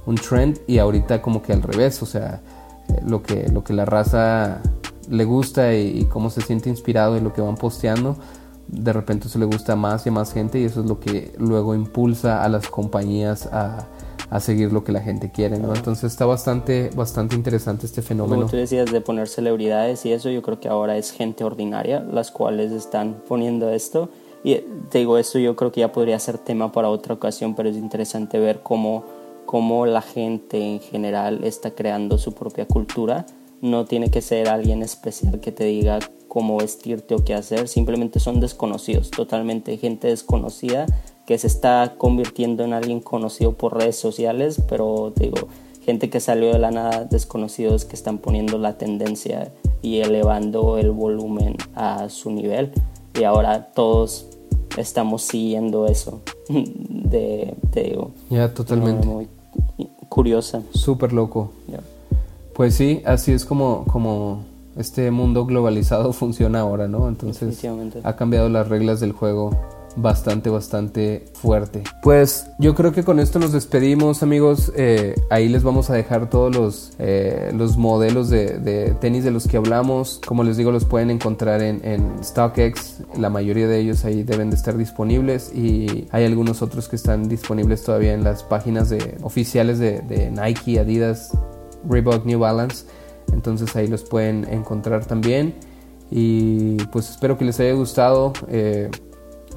un 0.06 0.14
trend 0.16 0.58
y 0.66 0.78
ahorita 0.78 1.20
como 1.22 1.42
que 1.42 1.52
al 1.52 1.62
revés, 1.62 2.02
o 2.02 2.06
sea, 2.06 2.40
eh, 2.88 3.00
lo 3.06 3.22
que 3.22 3.48
lo 3.52 3.62
que 3.62 3.72
la 3.74 3.84
raza 3.84 4.60
le 5.10 5.24
gusta 5.24 5.74
y, 5.74 5.98
y 6.00 6.04
cómo 6.06 6.30
se 6.30 6.40
siente 6.40 6.68
inspirado 6.70 7.16
y 7.16 7.20
lo 7.20 7.32
que 7.32 7.40
van 7.42 7.56
posteando, 7.56 8.16
de 8.68 8.92
repente 8.92 9.28
eso 9.28 9.38
le 9.38 9.46
gusta 9.46 9.76
más 9.76 10.06
y 10.06 10.08
a 10.08 10.12
más 10.12 10.32
gente 10.32 10.58
y 10.58 10.64
eso 10.64 10.80
es 10.80 10.86
lo 10.86 11.00
que 11.00 11.32
luego 11.38 11.74
impulsa 11.74 12.42
a 12.42 12.48
las 12.48 12.68
compañías 12.68 13.46
a, 13.46 13.86
a 14.30 14.40
seguir 14.40 14.72
lo 14.72 14.82
que 14.82 14.92
la 14.92 15.00
gente 15.00 15.30
quiere, 15.30 15.58
¿no? 15.58 15.74
Entonces 15.74 16.12
está 16.12 16.26
bastante, 16.26 16.90
bastante 16.94 17.36
interesante 17.36 17.86
este 17.86 18.02
fenómeno. 18.02 18.42
Como 18.42 18.50
tú 18.50 18.56
decías 18.56 18.90
de 18.90 19.00
poner 19.00 19.28
celebridades 19.28 20.04
y 20.04 20.12
eso, 20.12 20.30
yo 20.30 20.42
creo 20.42 20.58
que 20.58 20.68
ahora 20.68 20.96
es 20.96 21.12
gente 21.12 21.44
ordinaria 21.44 22.00
las 22.00 22.30
cuales 22.30 22.72
están 22.72 23.22
poniendo 23.28 23.70
esto. 23.70 24.08
Y 24.42 24.52
eh, 24.52 24.66
te 24.90 24.98
digo, 24.98 25.18
esto 25.18 25.38
yo 25.38 25.54
creo 25.56 25.72
que 25.72 25.80
ya 25.80 25.92
podría 25.92 26.18
ser 26.18 26.38
tema 26.38 26.72
para 26.72 26.88
otra 26.88 27.14
ocasión, 27.14 27.54
pero 27.54 27.68
es 27.68 27.76
interesante 27.76 28.38
ver 28.38 28.60
cómo, 28.62 29.04
cómo 29.44 29.86
la 29.86 30.02
gente 30.02 30.60
en 30.60 30.80
general 30.80 31.44
está 31.44 31.70
creando 31.70 32.18
su 32.18 32.32
propia 32.32 32.66
cultura. 32.66 33.26
No 33.60 33.84
tiene 33.84 34.10
que 34.10 34.20
ser 34.22 34.48
alguien 34.48 34.82
especial 34.82 35.40
que 35.40 35.52
te 35.52 35.64
diga 35.64 35.98
cómo 36.28 36.58
vestirte 36.58 37.14
o 37.14 37.24
qué 37.24 37.34
hacer, 37.34 37.66
simplemente 37.68 38.20
son 38.20 38.40
desconocidos, 38.40 39.10
totalmente 39.10 39.78
gente 39.78 40.08
desconocida 40.08 40.84
que 41.26 41.38
se 41.38 41.46
está 41.46 41.94
convirtiendo 41.98 42.62
en 42.64 42.72
alguien 42.72 43.00
conocido 43.00 43.52
por 43.52 43.76
redes 43.76 43.96
sociales, 43.96 44.62
pero 44.68 45.12
te 45.14 45.24
digo, 45.24 45.48
gente 45.84 46.08
que 46.10 46.20
salió 46.20 46.52
de 46.52 46.58
la 46.58 46.70
nada, 46.70 47.04
desconocidos 47.04 47.84
que 47.84 47.96
están 47.96 48.18
poniendo 48.18 48.58
la 48.58 48.76
tendencia 48.78 49.50
y 49.82 50.00
elevando 50.00 50.78
el 50.78 50.90
volumen 50.92 51.56
a 51.74 52.08
su 52.10 52.30
nivel. 52.30 52.70
Y 53.18 53.24
ahora 53.24 53.72
todos 53.72 54.26
estamos 54.76 55.22
siguiendo 55.22 55.86
eso. 55.86 56.20
De, 56.48 57.54
te 57.72 57.82
digo, 57.84 58.10
Ya, 58.30 58.52
totalmente. 58.52 59.06
muy 59.06 59.28
curiosa. 60.08 60.62
Súper 60.72 61.12
loco. 61.12 61.50
Pues 62.56 62.74
sí, 62.74 63.02
así 63.04 63.32
es 63.32 63.44
como, 63.44 63.84
como 63.84 64.46
este 64.78 65.10
mundo 65.10 65.44
globalizado 65.44 66.12
funciona 66.14 66.60
ahora, 66.60 66.88
¿no? 66.88 67.06
Entonces 67.06 67.62
ha 68.02 68.16
cambiado 68.16 68.48
las 68.48 68.68
reglas 68.68 68.98
del 68.98 69.12
juego 69.12 69.50
bastante, 69.94 70.48
bastante 70.48 71.26
fuerte. 71.34 71.82
Pues 72.02 72.46
yo 72.58 72.74
creo 72.74 72.92
que 72.92 73.02
con 73.02 73.20
esto 73.20 73.38
nos 73.38 73.52
despedimos, 73.52 74.22
amigos. 74.22 74.72
Eh, 74.74 75.14
ahí 75.28 75.48
les 75.50 75.62
vamos 75.62 75.90
a 75.90 75.94
dejar 75.94 76.30
todos 76.30 76.54
los, 76.54 76.92
eh, 76.98 77.50
los 77.54 77.76
modelos 77.76 78.30
de, 78.30 78.58
de 78.58 78.94
tenis 79.00 79.24
de 79.24 79.30
los 79.30 79.46
que 79.48 79.58
hablamos. 79.58 80.20
Como 80.26 80.42
les 80.42 80.56
digo, 80.56 80.72
los 80.72 80.86
pueden 80.86 81.10
encontrar 81.10 81.62
en, 81.62 81.82
en 81.84 82.24
StockX. 82.24 83.02
La 83.18 83.28
mayoría 83.28 83.68
de 83.68 83.80
ellos 83.80 84.04
ahí 84.06 84.22
deben 84.22 84.48
de 84.48 84.56
estar 84.56 84.76
disponibles 84.78 85.50
y 85.54 86.08
hay 86.10 86.24
algunos 86.24 86.62
otros 86.62 86.88
que 86.88 86.96
están 86.96 87.28
disponibles 87.28 87.82
todavía 87.84 88.14
en 88.14 88.24
las 88.24 88.42
páginas 88.42 88.88
de, 88.88 89.16
oficiales 89.22 89.78
de, 89.78 90.00
de 90.00 90.30
Nike, 90.30 90.78
Adidas, 90.78 91.32
Reebok, 91.88 92.24
New 92.24 92.38
Balance. 92.38 92.86
Entonces 93.32 93.74
ahí 93.76 93.86
los 93.88 94.04
pueden 94.04 94.46
encontrar 94.50 95.04
también. 95.04 95.54
Y 96.10 96.76
pues 96.92 97.10
espero 97.10 97.36
que 97.36 97.44
les 97.44 97.58
haya 97.60 97.72
gustado. 97.72 98.32
Eh, 98.48 98.90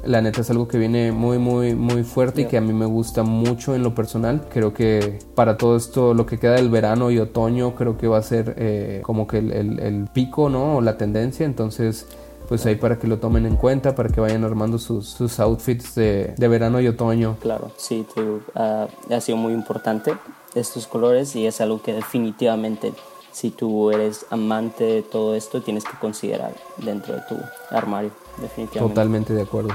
La 0.06 0.22
neta 0.22 0.42
es 0.42 0.50
algo 0.50 0.66
que 0.68 0.78
viene 0.78 1.12
muy, 1.12 1.40
muy, 1.40 1.76
muy 1.76 2.04
fuerte 2.04 2.44
y 2.44 2.46
que 2.46 2.58
a 2.58 2.62
mí 2.62 2.72
me 2.72 2.86
gusta 2.86 3.24
mucho 3.24 3.76
en 3.76 3.84
lo 3.84 3.94
personal. 3.94 4.48
Creo 4.50 4.74
que 4.74 5.20
para 5.36 5.58
todo 5.58 5.76
esto, 5.76 6.14
lo 6.14 6.26
que 6.26 6.38
queda 6.40 6.54
del 6.54 6.70
verano 6.70 7.12
y 7.12 7.20
otoño, 7.20 7.76
creo 7.76 7.98
que 7.98 8.08
va 8.08 8.18
a 8.18 8.22
ser 8.22 8.56
eh, 8.58 9.02
como 9.04 9.28
que 9.28 9.40
el, 9.40 9.80
el, 9.80 10.08
pico, 10.14 10.50
¿no? 10.50 10.78
O 10.78 10.82
la 10.82 10.98
tendencia. 10.98 11.46
Entonces, 11.46 12.08
pues 12.50 12.66
ahí 12.66 12.76
para 12.76 12.98
que 12.98 13.06
lo 13.06 13.20
tomen 13.20 13.46
en 13.46 13.56
cuenta, 13.56 13.94
para 13.94 14.10
que 14.10 14.20
vayan 14.20 14.44
armando 14.44 14.80
sus, 14.80 15.08
sus 15.08 15.40
outfits 15.40 15.94
de, 15.94 16.34
de, 16.36 16.48
verano 16.48 16.82
y 16.82 16.88
otoño. 16.88 17.38
Claro, 17.40 17.72
sí, 17.78 18.08
uh, 18.18 19.14
ha 19.14 19.22
sido 19.22 19.38
muy 19.38 19.54
importante 19.54 20.16
estos 20.56 20.88
colores 20.88 21.36
y 21.36 21.46
es 21.46 21.62
algo 21.62 21.80
que 21.84 21.94
definitivamente 21.94 22.92
si 23.32 23.52
tú 23.52 23.92
eres 23.92 24.26
amante 24.32 24.84
de 24.84 25.02
todo 25.04 25.36
esto 25.36 25.62
tienes 25.62 25.86
que 25.86 25.96
considerar 26.00 26.56
dentro 26.78 27.14
de 27.14 27.22
tu 27.30 27.36
armario, 27.70 28.10
definitivamente. 28.42 28.96
Totalmente 28.96 29.34
de 29.36 29.44
acuerdo. 29.44 29.70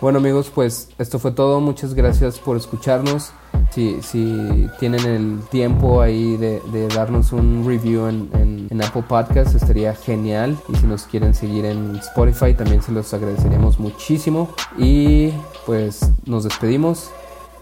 Bueno 0.00 0.18
amigos, 0.18 0.50
pues 0.52 0.88
esto 0.98 1.20
fue 1.20 1.30
todo. 1.30 1.60
Muchas 1.60 1.94
gracias 1.94 2.40
por 2.40 2.56
escucharnos. 2.56 3.32
Si, 3.72 4.02
si 4.02 4.68
tienen 4.78 5.06
el 5.06 5.40
tiempo 5.48 6.02
ahí 6.02 6.36
de, 6.36 6.60
darnos 6.94 7.32
un 7.32 7.64
review 7.66 8.06
en, 8.06 8.28
en, 8.34 8.66
en, 8.70 8.82
Apple 8.82 9.04
Podcast, 9.08 9.54
estaría 9.54 9.94
genial. 9.94 10.58
Y 10.68 10.76
si 10.76 10.86
nos 10.86 11.04
quieren 11.04 11.32
seguir 11.32 11.64
en 11.64 11.96
Spotify, 11.96 12.52
también 12.52 12.82
se 12.82 12.92
los 12.92 13.12
agradeceríamos 13.14 13.78
muchísimo. 13.78 14.54
Y 14.76 15.30
pues 15.64 16.00
nos 16.26 16.44
despedimos. 16.44 17.10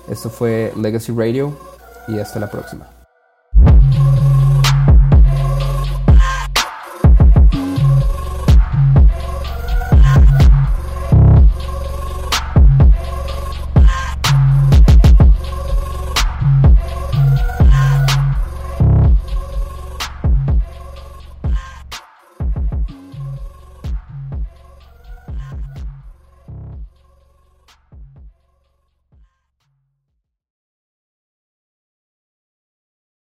Esto 0.08 0.30
fue 0.30 0.72
Legacy 0.76 1.12
Radio 1.12 1.56
y 2.08 2.18
hasta 2.18 2.40
la 2.40 2.50
próxima. 2.50 2.99